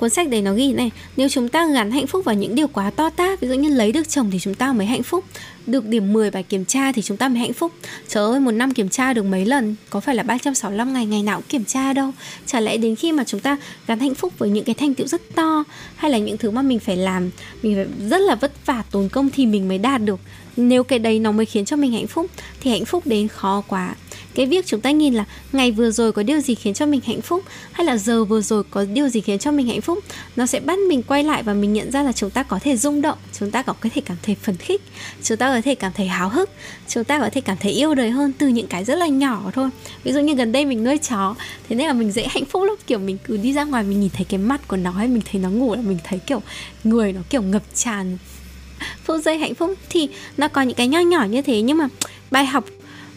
cuốn 0.00 0.10
sách 0.10 0.28
đấy 0.28 0.42
nó 0.42 0.54
ghi 0.54 0.72
này, 0.72 0.90
nếu 1.16 1.28
chúng 1.28 1.48
ta 1.48 1.66
gắn 1.66 1.90
hạnh 1.90 2.06
phúc 2.06 2.24
vào 2.24 2.34
những 2.34 2.54
điều 2.54 2.68
quá 2.68 2.90
to 2.90 3.10
tát, 3.10 3.40
ví 3.40 3.48
dụ 3.48 3.54
như 3.54 3.68
lấy 3.68 3.92
được 3.92 4.08
chồng 4.08 4.30
thì 4.30 4.38
chúng 4.38 4.54
ta 4.54 4.72
mới 4.72 4.86
hạnh 4.86 5.02
phúc, 5.02 5.24
được 5.66 5.86
điểm 5.86 6.12
10 6.12 6.30
bài 6.30 6.42
kiểm 6.42 6.64
tra 6.64 6.92
thì 6.92 7.02
chúng 7.02 7.16
ta 7.16 7.28
mới 7.28 7.38
hạnh 7.38 7.52
phúc. 7.52 7.72
Trời 8.08 8.24
ơi, 8.24 8.40
một 8.40 8.50
năm 8.50 8.74
kiểm 8.74 8.88
tra 8.88 9.12
được 9.12 9.22
mấy 9.22 9.46
lần? 9.46 9.76
Có 9.90 10.00
phải 10.00 10.14
là 10.14 10.22
365 10.22 10.92
ngày 10.92 11.06
ngày 11.06 11.22
nào 11.22 11.36
cũng 11.36 11.48
kiểm 11.48 11.64
tra 11.64 11.92
đâu. 11.92 12.10
Chả 12.46 12.60
lẽ 12.60 12.76
đến 12.76 12.96
khi 12.96 13.12
mà 13.12 13.24
chúng 13.24 13.40
ta 13.40 13.56
gắn 13.86 13.98
hạnh 13.98 14.14
phúc 14.14 14.32
với 14.38 14.50
những 14.50 14.64
cái 14.64 14.74
thành 14.74 14.94
tựu 14.94 15.06
rất 15.06 15.22
to, 15.34 15.64
hay 15.96 16.10
là 16.10 16.18
những 16.18 16.38
thứ 16.38 16.50
mà 16.50 16.62
mình 16.62 16.78
phải 16.78 16.96
làm, 16.96 17.30
mình 17.62 17.74
phải 17.74 18.08
rất 18.08 18.20
là 18.20 18.34
vất 18.34 18.52
vả, 18.66 18.82
tốn 18.90 19.08
công 19.08 19.30
thì 19.30 19.46
mình 19.46 19.68
mới 19.68 19.78
đạt 19.78 20.02
được. 20.02 20.20
Nếu 20.56 20.84
cái 20.84 20.98
đấy 20.98 21.18
nó 21.18 21.32
mới 21.32 21.46
khiến 21.46 21.64
cho 21.64 21.76
mình 21.76 21.92
hạnh 21.92 22.06
phúc, 22.06 22.26
thì 22.60 22.70
hạnh 22.70 22.84
phúc 22.84 23.06
đến 23.06 23.28
khó 23.28 23.62
quá 23.68 23.94
cái 24.34 24.46
việc 24.46 24.66
chúng 24.66 24.80
ta 24.80 24.90
nhìn 24.90 25.14
là 25.14 25.24
ngày 25.52 25.72
vừa 25.72 25.90
rồi 25.90 26.12
có 26.12 26.22
điều 26.22 26.40
gì 26.40 26.54
khiến 26.54 26.74
cho 26.74 26.86
mình 26.86 27.00
hạnh 27.06 27.20
phúc, 27.20 27.44
hay 27.72 27.86
là 27.86 27.96
giờ 27.96 28.24
vừa 28.24 28.40
rồi 28.40 28.64
có 28.70 28.84
điều 28.84 29.08
gì 29.08 29.20
khiến 29.20 29.38
cho 29.38 29.52
mình 29.52 29.66
hạnh 29.66 29.80
phúc, 29.80 29.98
nó 30.36 30.46
sẽ 30.46 30.60
bắt 30.60 30.78
mình 30.88 31.02
quay 31.02 31.24
lại 31.24 31.42
và 31.42 31.54
mình 31.54 31.72
nhận 31.72 31.90
ra 31.90 32.02
là 32.02 32.12
chúng 32.12 32.30
ta 32.30 32.42
có 32.42 32.58
thể 32.62 32.76
rung 32.76 33.02
động, 33.02 33.18
chúng 33.38 33.50
ta 33.50 33.62
có 33.62 33.74
thể 33.82 34.02
cảm 34.04 34.16
thấy 34.22 34.36
phấn 34.42 34.56
khích, 34.56 34.82
chúng 35.22 35.36
ta 35.36 35.54
có 35.54 35.60
thể 35.64 35.74
cảm 35.74 35.92
thấy 35.96 36.06
háo 36.06 36.28
hức, 36.28 36.50
chúng 36.88 37.04
ta 37.04 37.18
có 37.18 37.30
thể 37.32 37.40
cảm 37.40 37.56
thấy 37.60 37.72
yêu 37.72 37.94
đời 37.94 38.10
hơn 38.10 38.32
từ 38.38 38.48
những 38.48 38.66
cái 38.66 38.84
rất 38.84 38.94
là 38.94 39.06
nhỏ 39.06 39.50
thôi. 39.54 39.70
Ví 40.04 40.12
dụ 40.12 40.20
như 40.20 40.34
gần 40.34 40.52
đây 40.52 40.64
mình 40.64 40.84
nuôi 40.84 40.98
chó, 40.98 41.34
thế 41.68 41.76
nên 41.76 41.86
là 41.86 41.92
mình 41.92 42.12
dễ 42.12 42.26
hạnh 42.28 42.44
phúc 42.44 42.62
lắm. 42.62 42.76
Kiểu 42.86 42.98
mình 42.98 43.18
cứ 43.24 43.36
đi 43.36 43.52
ra 43.52 43.64
ngoài 43.64 43.84
mình 43.84 44.00
nhìn 44.00 44.10
thấy 44.10 44.24
cái 44.24 44.38
mắt 44.38 44.68
của 44.68 44.76
nó 44.76 44.90
hay 44.90 45.08
mình 45.08 45.22
thấy 45.32 45.40
nó 45.40 45.50
ngủ 45.50 45.74
là 45.74 45.82
mình 45.82 45.98
thấy 46.04 46.18
kiểu 46.18 46.42
người 46.84 47.12
nó 47.12 47.20
kiểu 47.30 47.42
ngập 47.42 47.62
tràn 47.74 48.18
phút 49.04 49.22
giây 49.24 49.38
hạnh 49.38 49.54
phúc. 49.54 49.74
Thì 49.90 50.08
nó 50.36 50.48
có 50.48 50.62
những 50.62 50.76
cái 50.76 50.88
nho 50.88 51.00
nhỏ 51.00 51.24
như 51.24 51.42
thế 51.42 51.62
nhưng 51.62 51.78
mà 51.78 51.88
bài 52.30 52.46
học 52.46 52.64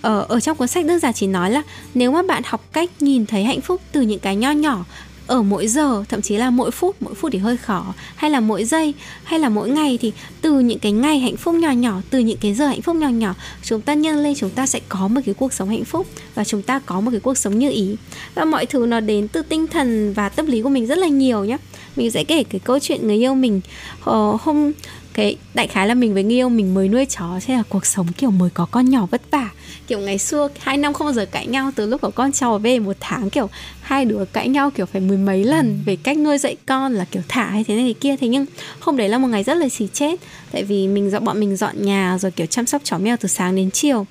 ở 0.03 0.25
ở 0.29 0.39
trong 0.39 0.57
cuốn 0.57 0.67
sách 0.67 0.85
đơn 0.85 0.99
giản 0.99 1.13
chỉ 1.13 1.27
nói 1.27 1.51
là 1.51 1.61
nếu 1.93 2.11
mà 2.11 2.21
bạn 2.23 2.43
học 2.45 2.63
cách 2.73 2.89
nhìn 2.99 3.25
thấy 3.25 3.43
hạnh 3.43 3.61
phúc 3.61 3.81
từ 3.91 4.01
những 4.01 4.19
cái 4.19 4.35
nho 4.35 4.51
nhỏ, 4.51 4.85
ở 5.27 5.41
mỗi 5.41 5.67
giờ, 5.67 6.03
thậm 6.09 6.21
chí 6.21 6.37
là 6.37 6.49
mỗi 6.49 6.71
phút 6.71 6.95
mỗi 6.99 7.13
phút 7.13 7.31
thì 7.31 7.39
hơi 7.39 7.57
khó, 7.57 7.93
hay 8.15 8.31
là 8.31 8.39
mỗi 8.39 8.63
giây, 8.63 8.93
hay 9.23 9.39
là 9.39 9.49
mỗi 9.49 9.69
ngày 9.69 9.97
thì 10.01 10.11
từ 10.41 10.59
những 10.59 10.79
cái 10.79 10.91
ngày 10.91 11.19
hạnh 11.19 11.37
phúc 11.37 11.55
nhỏ 11.55 11.71
nhỏ, 11.71 12.01
từ 12.09 12.19
những 12.19 12.37
cái 12.37 12.53
giờ 12.53 12.67
hạnh 12.67 12.81
phúc 12.81 12.95
nhỏ 12.95 13.07
nhỏ, 13.07 13.35
chúng 13.63 13.81
ta 13.81 13.93
nhân 13.93 14.23
lên 14.23 14.33
chúng 14.35 14.49
ta 14.49 14.65
sẽ 14.67 14.79
có 14.89 15.07
một 15.07 15.21
cái 15.25 15.33
cuộc 15.33 15.53
sống 15.53 15.69
hạnh 15.69 15.85
phúc 15.85 16.07
và 16.35 16.43
chúng 16.43 16.61
ta 16.61 16.79
có 16.79 17.01
một 17.01 17.11
cái 17.11 17.19
cuộc 17.19 17.37
sống 17.37 17.59
như 17.59 17.71
ý. 17.71 17.95
Và 18.35 18.45
mọi 18.45 18.65
thứ 18.65 18.85
nó 18.85 18.99
đến 18.99 19.27
từ 19.27 19.41
tinh 19.41 19.67
thần 19.67 20.13
và 20.13 20.29
tâm 20.29 20.45
lý 20.45 20.61
của 20.61 20.69
mình 20.69 20.87
rất 20.87 20.97
là 20.97 21.07
nhiều 21.07 21.45
nhé 21.45 21.57
mình 21.95 22.11
sẽ 22.11 22.23
kể 22.23 22.43
cái 22.43 22.59
câu 22.59 22.79
chuyện 22.79 23.07
người 23.07 23.17
yêu 23.17 23.35
mình. 23.35 23.61
Ờ, 24.03 24.37
hôm 24.41 24.71
cái 25.13 25.35
đại 25.53 25.67
khái 25.67 25.87
là 25.87 25.93
mình 25.93 26.13
với 26.13 26.23
người 26.23 26.33
yêu 26.33 26.49
mình 26.49 26.73
mới 26.73 26.89
nuôi 26.89 27.05
chó, 27.05 27.39
thế 27.45 27.53
là 27.53 27.63
cuộc 27.69 27.85
sống 27.85 28.07
kiểu 28.17 28.31
mới 28.31 28.49
có 28.49 28.65
con 28.65 28.89
nhỏ 28.89 29.07
vất 29.11 29.21
vả 29.31 29.49
kiểu 29.87 29.99
ngày 29.99 30.17
xưa 30.17 30.49
hai 30.59 30.77
năm 30.77 30.93
không 30.93 31.05
bao 31.05 31.13
giờ 31.13 31.25
cãi 31.31 31.47
nhau 31.47 31.71
từ 31.75 31.87
lúc 31.87 32.01
có 32.01 32.09
con 32.09 32.31
cháu 32.31 32.59
về 32.59 32.79
một 32.79 32.97
tháng 32.99 33.29
kiểu 33.29 33.49
hai 33.81 34.05
đứa 34.05 34.25
cãi 34.33 34.49
nhau 34.49 34.71
kiểu 34.71 34.85
phải 34.85 35.01
mười 35.01 35.17
mấy 35.17 35.43
lần 35.43 35.79
về 35.85 35.95
cách 35.95 36.17
nuôi 36.17 36.37
dạy 36.37 36.55
con 36.65 36.93
là 36.93 37.05
kiểu 37.05 37.21
thả 37.27 37.45
hay 37.45 37.63
thế 37.63 37.75
này 37.75 37.85
thế 37.85 37.93
kia. 37.93 38.15
Thế 38.17 38.27
nhưng 38.27 38.45
hôm 38.79 38.97
đấy 38.97 39.09
là 39.09 39.17
một 39.17 39.27
ngày 39.27 39.43
rất 39.43 39.57
là 39.57 39.69
xì 39.69 39.87
chết 39.93 40.19
tại 40.51 40.63
vì 40.63 40.87
mình 40.87 41.09
dọn 41.09 41.25
bọn 41.25 41.39
mình 41.39 41.55
dọn 41.55 41.85
nhà 41.85 42.17
rồi 42.21 42.31
kiểu 42.31 42.45
chăm 42.45 42.65
sóc 42.65 42.81
chó 42.83 42.97
mèo 42.97 43.17
từ 43.17 43.27
sáng 43.29 43.55
đến 43.55 43.71
chiều. 43.71 44.05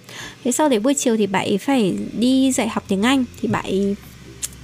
Thế 0.44 0.52
sau 0.52 0.68
đấy 0.68 0.80
buổi 0.80 0.94
chiều 0.94 1.16
thì 1.16 1.26
bạn 1.26 1.46
ấy 1.46 1.58
phải 1.58 1.94
đi 2.12 2.52
dạy 2.52 2.68
học 2.68 2.84
tiếng 2.88 3.02
anh 3.02 3.24
thì 3.40 3.48
bạn 3.48 3.64
ấy 3.64 3.96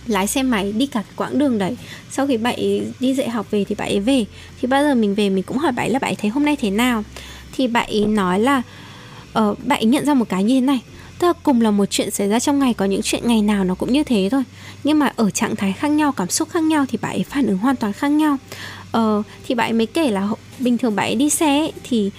lái 0.07 0.27
xe 0.27 0.43
máy 0.43 0.73
đi 0.73 0.87
cả 0.87 1.03
quãng 1.17 1.39
đường 1.39 1.59
đấy. 1.59 1.77
Sau 2.11 2.27
khi 2.27 2.37
bạn 2.37 2.55
đi 3.01 3.15
dạy 3.15 3.29
học 3.29 3.47
về 3.51 3.65
thì 3.65 3.75
bạn 3.75 3.89
ấy 3.89 4.01
về. 4.01 4.25
Thì 4.61 4.69
bao 4.69 4.83
giờ 4.83 4.95
mình 4.95 5.15
về 5.15 5.31
mình 5.31 5.45
cũng 5.45 5.59
hỏi 5.59 5.73
bạn 5.73 5.91
là 5.91 5.99
bạn 5.99 6.11
ấy 6.11 6.17
thấy 6.17 6.31
hôm 6.31 6.45
nay 6.45 6.57
thế 6.57 6.71
nào. 6.71 7.05
Thì 7.57 7.67
bạn 7.67 7.89
ấy 7.91 8.07
nói 8.07 8.41
là 8.41 8.63
uh, 9.39 9.65
bạn 9.65 9.79
ấy 9.79 9.85
nhận 9.85 10.05
ra 10.05 10.15
một 10.15 10.29
cái 10.29 10.45
như 10.45 10.55
thế 10.55 10.61
này. 10.61 10.81
Tức 11.19 11.27
là 11.27 11.33
cùng 11.43 11.61
là 11.61 11.71
một 11.71 11.87
chuyện 11.91 12.11
xảy 12.11 12.29
ra 12.29 12.41
trong 12.41 12.59
ngày 12.59 12.75
có 12.75 12.85
những 12.85 13.03
chuyện 13.03 13.23
ngày 13.27 13.43
nào 13.43 13.65
nó 13.65 13.75
cũng 13.75 13.93
như 13.93 14.05
thế 14.05 14.29
thôi. 14.31 14.43
Nhưng 14.85 14.99
mà 14.99 15.13
ở 15.17 15.31
trạng 15.31 15.57
thái 15.57 15.73
khác 15.73 15.89
nhau 15.89 16.13
cảm 16.13 16.29
xúc 16.29 16.49
khác 16.51 16.63
nhau 16.63 16.85
thì 16.89 16.99
bạn 17.03 17.13
ấy 17.13 17.25
phản 17.29 17.47
ứng 17.47 17.59
hoàn 17.59 17.77
toàn 17.77 17.93
khác 17.93 18.09
nhau. 18.09 18.37
Uh, 18.97 19.27
thì 19.47 19.55
bạn 19.55 19.67
ấy 19.67 19.73
mới 19.73 19.87
kể 19.87 20.11
là 20.11 20.29
bình 20.59 20.79
thường 20.79 20.97
bạn 20.97 21.07
ấy 21.07 21.15
đi 21.15 21.31
xe 21.31 21.59
ấy, 21.59 21.73
thì 21.85 22.11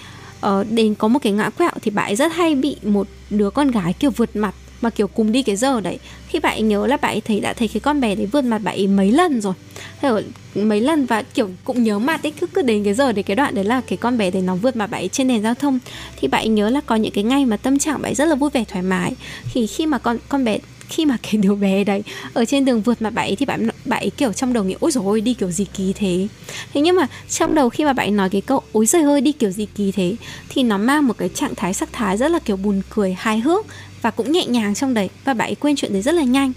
uh, 0.46 0.66
đến 0.70 0.94
có 0.94 1.08
một 1.08 1.18
cái 1.22 1.32
ngã 1.32 1.50
quẹo 1.50 1.72
thì 1.82 1.90
bạn 1.90 2.06
ấy 2.06 2.16
rất 2.16 2.32
hay 2.32 2.54
bị 2.54 2.76
một 2.82 3.06
đứa 3.30 3.50
con 3.50 3.70
gái 3.70 3.92
kiểu 3.92 4.10
vượt 4.10 4.36
mặt 4.36 4.54
mà 4.80 4.90
kiểu 4.90 5.06
cùng 5.06 5.32
đi 5.32 5.42
cái 5.42 5.56
giờ 5.56 5.80
đấy, 5.80 5.98
khi 6.28 6.38
bạn 6.38 6.56
ấy 6.56 6.62
nhớ 6.62 6.86
là 6.86 6.96
bạn 6.96 7.14
ấy 7.14 7.20
thấy, 7.20 7.40
đã 7.40 7.52
thấy 7.52 7.68
cái 7.68 7.80
con 7.80 8.00
bé 8.00 8.14
đấy 8.14 8.26
vượt 8.26 8.44
mặt 8.44 8.58
bạn 8.58 8.76
ấy 8.76 8.86
mấy 8.86 9.12
lần 9.12 9.40
rồi. 9.40 9.54
Kiểu 10.02 10.20
mấy 10.54 10.80
lần 10.80 11.06
và 11.06 11.22
kiểu 11.22 11.48
cũng 11.64 11.82
nhớ 11.84 11.98
mặt 11.98 12.22
ấy, 12.22 12.32
cứ 12.40 12.46
cứ 12.46 12.62
đến 12.62 12.84
cái 12.84 12.94
giờ 12.94 13.12
để 13.12 13.22
cái 13.22 13.36
đoạn 13.36 13.54
đấy 13.54 13.64
là 13.64 13.80
cái 13.80 13.96
con 13.96 14.18
bé 14.18 14.30
đấy 14.30 14.42
nó 14.42 14.54
vượt 14.54 14.76
mặt 14.76 14.86
bạn 14.86 15.02
ấy 15.02 15.08
trên 15.08 15.28
nền 15.28 15.42
giao 15.42 15.54
thông. 15.54 15.78
Thì 16.16 16.28
bạn 16.28 16.42
ấy 16.42 16.48
nhớ 16.48 16.70
là 16.70 16.80
có 16.80 16.96
những 16.96 17.12
cái 17.12 17.24
ngày 17.24 17.46
mà 17.46 17.56
tâm 17.56 17.78
trạng 17.78 18.02
bạn 18.02 18.10
ấy 18.10 18.14
rất 18.14 18.24
là 18.24 18.34
vui 18.34 18.50
vẻ, 18.52 18.64
thoải 18.68 18.82
mái. 18.82 19.12
Thì 19.52 19.66
khi 19.66 19.86
mà 19.86 19.98
con 19.98 20.18
con 20.28 20.44
bé, 20.44 20.58
khi 20.88 21.06
mà 21.06 21.16
cái 21.22 21.36
đứa 21.36 21.54
bé 21.54 21.84
đấy 21.84 22.02
ở 22.34 22.44
trên 22.44 22.64
đường 22.64 22.80
vượt 22.80 23.02
mặt 23.02 23.10
bạn 23.10 23.26
ấy 23.26 23.36
thì 23.36 23.46
bạn 23.46 23.68
bạn 23.84 24.02
ấy 24.02 24.10
kiểu 24.10 24.32
trong 24.32 24.52
đầu 24.52 24.64
nghĩ, 24.64 24.74
ôi 24.80 24.90
rồi 24.90 25.20
đi 25.20 25.34
kiểu 25.34 25.50
gì 25.50 25.66
kỳ 25.74 25.92
thế? 25.92 26.26
Thế 26.74 26.80
nhưng 26.80 26.96
mà 26.96 27.06
trong 27.28 27.54
đầu 27.54 27.68
khi 27.68 27.84
mà 27.84 27.92
bạn 27.92 28.06
ấy 28.06 28.10
nói 28.10 28.28
cái 28.28 28.40
câu, 28.40 28.62
ôi 28.72 28.86
giời 28.86 29.02
ơi, 29.02 29.20
đi 29.20 29.32
kiểu 29.32 29.50
gì 29.50 29.66
kỳ 29.74 29.92
thế? 29.92 30.16
thì 30.48 30.62
nó 30.62 30.78
mang 30.78 31.06
một 31.06 31.18
cái 31.18 31.28
trạng 31.28 31.54
thái 31.54 31.74
sắc 31.74 31.88
thái 31.92 32.16
rất 32.16 32.30
là 32.30 32.38
kiểu 32.38 32.56
buồn 32.56 32.82
cười, 32.90 33.16
hài 33.18 33.40
hước 33.40 33.66
và 34.02 34.10
cũng 34.10 34.32
nhẹ 34.32 34.46
nhàng 34.46 34.74
trong 34.74 34.94
đấy. 34.94 35.08
Và 35.24 35.34
bạn 35.34 35.48
ấy 35.48 35.54
quên 35.54 35.76
chuyện 35.76 35.92
đấy 35.92 36.02
rất 36.02 36.14
là 36.14 36.22
nhanh. 36.22 36.52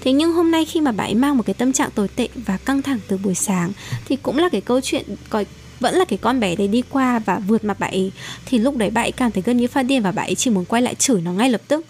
Thế 0.00 0.12
nhưng 0.12 0.32
hôm 0.32 0.50
nay 0.50 0.64
khi 0.64 0.80
mà 0.80 0.92
bạn 0.92 1.08
ấy 1.08 1.14
mang 1.14 1.36
một 1.36 1.42
cái 1.46 1.54
tâm 1.54 1.72
trạng 1.72 1.90
tồi 1.90 2.08
tệ 2.08 2.28
và 2.34 2.56
căng 2.56 2.82
thẳng 2.82 2.98
từ 3.08 3.18
buổi 3.18 3.34
sáng, 3.34 3.72
thì 4.04 4.16
cũng 4.16 4.38
là 4.38 4.48
cái 4.48 4.60
câu 4.60 4.80
chuyện 4.80 5.04
có 5.30 5.44
vẫn 5.80 5.94
là 5.94 6.04
cái 6.04 6.18
con 6.22 6.40
bé 6.40 6.56
đấy 6.56 6.68
đi 6.68 6.82
qua 6.90 7.18
và 7.18 7.38
vượt 7.38 7.64
mặt 7.64 7.78
bạn 7.80 7.90
ấy, 7.90 8.12
thì 8.46 8.58
lúc 8.58 8.76
đấy 8.76 8.90
bạn 8.90 9.04
ấy 9.04 9.12
cảm 9.12 9.30
thấy 9.30 9.42
gần 9.46 9.56
như 9.56 9.68
phát 9.68 9.82
điên 9.82 10.02
và 10.02 10.12
bạn 10.12 10.26
ấy 10.26 10.34
chỉ 10.34 10.50
muốn 10.50 10.64
quay 10.64 10.82
lại 10.82 10.94
chửi 10.94 11.20
nó 11.20 11.32
ngay 11.32 11.50
lập 11.50 11.60
tức. 11.68 11.86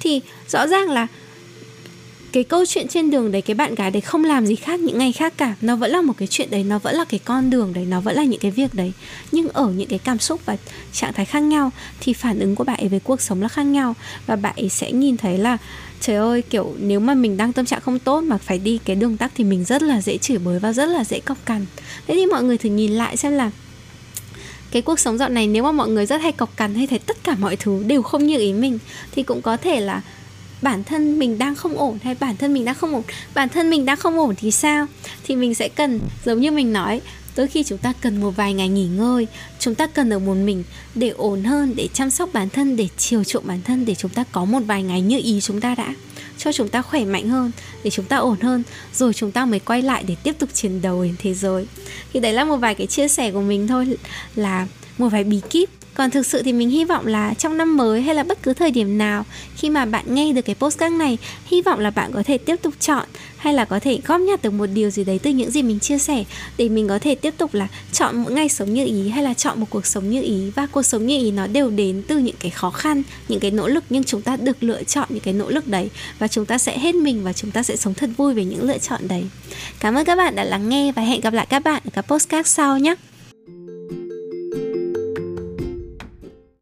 Thì 0.00 0.20
rõ 0.48 0.66
ràng 0.66 0.90
là 0.90 1.06
cái 2.34 2.44
câu 2.44 2.66
chuyện 2.66 2.88
trên 2.88 3.10
đường 3.10 3.32
đấy, 3.32 3.42
cái 3.42 3.54
bạn 3.54 3.74
gái 3.74 3.90
đấy 3.90 4.00
không 4.00 4.24
làm 4.24 4.46
gì 4.46 4.56
khác, 4.56 4.80
những 4.80 4.98
ngày 4.98 5.12
khác 5.12 5.34
cả. 5.36 5.54
Nó 5.60 5.76
vẫn 5.76 5.90
là 5.90 6.02
một 6.02 6.12
cái 6.18 6.28
chuyện 6.28 6.50
đấy, 6.50 6.64
nó 6.64 6.78
vẫn 6.78 6.94
là 6.94 7.04
cái 7.04 7.20
con 7.24 7.50
đường 7.50 7.72
đấy, 7.72 7.84
nó 7.84 8.00
vẫn 8.00 8.16
là 8.16 8.24
những 8.24 8.40
cái 8.40 8.50
việc 8.50 8.74
đấy. 8.74 8.92
Nhưng 9.32 9.48
ở 9.48 9.66
những 9.66 9.88
cái 9.88 9.98
cảm 9.98 10.18
xúc 10.18 10.40
và 10.46 10.56
trạng 10.92 11.12
thái 11.12 11.24
khác 11.24 11.40
nhau 11.40 11.70
thì 12.00 12.12
phản 12.12 12.38
ứng 12.40 12.54
của 12.54 12.64
bạn 12.64 12.80
ấy 12.80 12.88
về 12.88 12.98
cuộc 12.98 13.20
sống 13.20 13.42
là 13.42 13.48
khác 13.48 13.62
nhau. 13.62 13.94
Và 14.26 14.36
bạn 14.36 14.54
ấy 14.56 14.68
sẽ 14.68 14.92
nhìn 14.92 15.16
thấy 15.16 15.38
là, 15.38 15.58
trời 16.00 16.16
ơi, 16.16 16.42
kiểu, 16.42 16.74
nếu 16.78 17.00
mà 17.00 17.14
mình 17.14 17.36
đang 17.36 17.52
tâm 17.52 17.64
trạng 17.64 17.80
không 17.80 17.98
tốt 17.98 18.20
mà 18.20 18.38
phải 18.38 18.58
đi 18.58 18.78
cái 18.84 18.96
đường 18.96 19.16
tắt 19.16 19.32
thì 19.34 19.44
mình 19.44 19.64
rất 19.64 19.82
là 19.82 20.00
dễ 20.00 20.18
chửi 20.18 20.38
bới 20.38 20.58
và 20.58 20.72
rất 20.72 20.86
là 20.86 21.04
dễ 21.04 21.20
cọc 21.20 21.46
cằn. 21.46 21.66
Thế 22.06 22.14
thì 22.14 22.26
mọi 22.26 22.42
người 22.42 22.58
thử 22.58 22.68
nhìn 22.68 22.92
lại 22.92 23.16
xem 23.16 23.32
là 23.32 23.50
cái 24.70 24.82
cuộc 24.82 24.98
sống 24.98 25.18
dạo 25.18 25.28
này 25.28 25.46
nếu 25.46 25.62
mà 25.62 25.72
mọi 25.72 25.88
người 25.88 26.06
rất 26.06 26.20
hay 26.20 26.32
cọc 26.32 26.56
cằn 26.56 26.74
hay 26.74 26.86
thấy 26.86 26.98
tất 26.98 27.16
cả 27.24 27.36
mọi 27.38 27.56
thứ 27.56 27.82
đều 27.86 28.02
không 28.02 28.26
như 28.26 28.38
ý 28.38 28.52
mình 28.52 28.78
thì 29.12 29.22
cũng 29.22 29.42
có 29.42 29.56
thể 29.56 29.80
là 29.80 30.02
bản 30.64 30.84
thân 30.84 31.18
mình 31.18 31.38
đang 31.38 31.54
không 31.54 31.78
ổn 31.78 31.98
hay 32.02 32.16
bản 32.20 32.36
thân 32.36 32.54
mình 32.54 32.64
đang 32.64 32.74
không 32.74 32.94
ổn, 32.94 33.02
bản 33.34 33.48
thân 33.48 33.70
mình 33.70 33.84
đang 33.84 33.96
không 33.96 34.18
ổn 34.18 34.34
thì 34.36 34.50
sao? 34.50 34.86
Thì 35.24 35.36
mình 35.36 35.54
sẽ 35.54 35.68
cần, 35.68 36.00
giống 36.24 36.40
như 36.40 36.50
mình 36.50 36.72
nói, 36.72 37.00
đôi 37.36 37.46
khi 37.46 37.62
chúng 37.62 37.78
ta 37.78 37.92
cần 38.00 38.20
một 38.20 38.30
vài 38.30 38.54
ngày 38.54 38.68
nghỉ 38.68 38.86
ngơi, 38.86 39.26
chúng 39.58 39.74
ta 39.74 39.86
cần 39.86 40.12
ở 40.12 40.18
một 40.18 40.34
mình 40.34 40.64
để 40.94 41.08
ổn 41.08 41.44
hơn, 41.44 41.72
để 41.76 41.88
chăm 41.92 42.10
sóc 42.10 42.28
bản 42.32 42.48
thân, 42.48 42.76
để 42.76 42.88
chiều 42.96 43.24
chuộng 43.24 43.46
bản 43.46 43.60
thân, 43.64 43.84
để 43.84 43.94
chúng 43.94 44.10
ta 44.10 44.24
có 44.32 44.44
một 44.44 44.60
vài 44.66 44.82
ngày 44.82 45.00
như 45.00 45.20
ý 45.24 45.40
chúng 45.40 45.60
ta 45.60 45.74
đã, 45.74 45.94
cho 46.38 46.52
chúng 46.52 46.68
ta 46.68 46.82
khỏe 46.82 47.04
mạnh 47.04 47.28
hơn, 47.28 47.50
để 47.84 47.90
chúng 47.90 48.04
ta 48.04 48.16
ổn 48.16 48.40
hơn, 48.40 48.62
rồi 48.94 49.14
chúng 49.14 49.32
ta 49.32 49.44
mới 49.44 49.60
quay 49.60 49.82
lại 49.82 50.04
để 50.06 50.16
tiếp 50.22 50.36
tục 50.38 50.48
chiến 50.54 50.82
đấu 50.82 51.02
đến 51.02 51.14
thế 51.18 51.34
giới. 51.34 51.66
Thì 52.12 52.20
đấy 52.20 52.32
là 52.32 52.44
một 52.44 52.56
vài 52.56 52.74
cái 52.74 52.86
chia 52.86 53.08
sẻ 53.08 53.30
của 53.30 53.42
mình 53.42 53.68
thôi, 53.68 53.96
là 54.34 54.66
một 54.98 55.08
vài 55.08 55.24
bí 55.24 55.40
kíp 55.50 55.70
còn 55.94 56.10
thực 56.10 56.26
sự 56.26 56.42
thì 56.42 56.52
mình 56.52 56.70
hy 56.70 56.84
vọng 56.84 57.06
là 57.06 57.34
trong 57.34 57.56
năm 57.56 57.76
mới 57.76 58.02
hay 58.02 58.14
là 58.14 58.22
bất 58.22 58.42
cứ 58.42 58.54
thời 58.54 58.70
điểm 58.70 58.98
nào 58.98 59.24
khi 59.56 59.70
mà 59.70 59.84
bạn 59.84 60.14
nghe 60.14 60.32
được 60.32 60.42
cái 60.42 60.54
postcard 60.54 60.96
này, 60.96 61.18
hy 61.46 61.62
vọng 61.62 61.78
là 61.78 61.90
bạn 61.90 62.12
có 62.12 62.22
thể 62.22 62.38
tiếp 62.38 62.56
tục 62.62 62.74
chọn 62.80 63.04
hay 63.36 63.54
là 63.54 63.64
có 63.64 63.80
thể 63.80 63.98
góp 64.06 64.20
nhặt 64.20 64.42
được 64.42 64.50
một 64.50 64.66
điều 64.66 64.90
gì 64.90 65.04
đấy 65.04 65.20
từ 65.22 65.30
những 65.30 65.50
gì 65.50 65.62
mình 65.62 65.80
chia 65.80 65.98
sẻ 65.98 66.24
để 66.56 66.68
mình 66.68 66.88
có 66.88 66.98
thể 66.98 67.14
tiếp 67.14 67.34
tục 67.38 67.54
là 67.54 67.68
chọn 67.92 68.16
mỗi 68.16 68.32
ngày 68.32 68.48
sống 68.48 68.74
như 68.74 68.84
ý 68.84 69.08
hay 69.08 69.24
là 69.24 69.34
chọn 69.34 69.60
một 69.60 69.66
cuộc 69.70 69.86
sống 69.86 70.10
như 70.10 70.22
ý. 70.22 70.50
Và 70.50 70.66
cuộc 70.66 70.82
sống 70.82 71.06
như 71.06 71.18
ý 71.18 71.30
nó 71.30 71.46
đều 71.46 71.70
đến 71.70 72.02
từ 72.08 72.18
những 72.18 72.36
cái 72.40 72.50
khó 72.50 72.70
khăn, 72.70 73.02
những 73.28 73.40
cái 73.40 73.50
nỗ 73.50 73.68
lực 73.68 73.84
nhưng 73.90 74.04
chúng 74.04 74.22
ta 74.22 74.36
được 74.36 74.62
lựa 74.62 74.82
chọn 74.82 75.06
những 75.08 75.20
cái 75.20 75.34
nỗ 75.34 75.50
lực 75.50 75.68
đấy 75.68 75.90
và 76.18 76.28
chúng 76.28 76.46
ta 76.46 76.58
sẽ 76.58 76.78
hết 76.78 76.94
mình 76.94 77.24
và 77.24 77.32
chúng 77.32 77.50
ta 77.50 77.62
sẽ 77.62 77.76
sống 77.76 77.94
thật 77.94 78.10
vui 78.16 78.34
về 78.34 78.44
những 78.44 78.62
lựa 78.62 78.78
chọn 78.78 79.08
đấy. 79.08 79.24
Cảm 79.80 79.94
ơn 79.94 80.04
các 80.04 80.16
bạn 80.16 80.34
đã 80.34 80.44
lắng 80.44 80.68
nghe 80.68 80.92
và 80.92 81.02
hẹn 81.02 81.20
gặp 81.20 81.32
lại 81.32 81.46
các 81.50 81.64
bạn 81.64 81.82
ở 81.84 81.90
các 81.92 82.02
postcard 82.02 82.48
sau 82.48 82.78
nhé! 82.78 82.94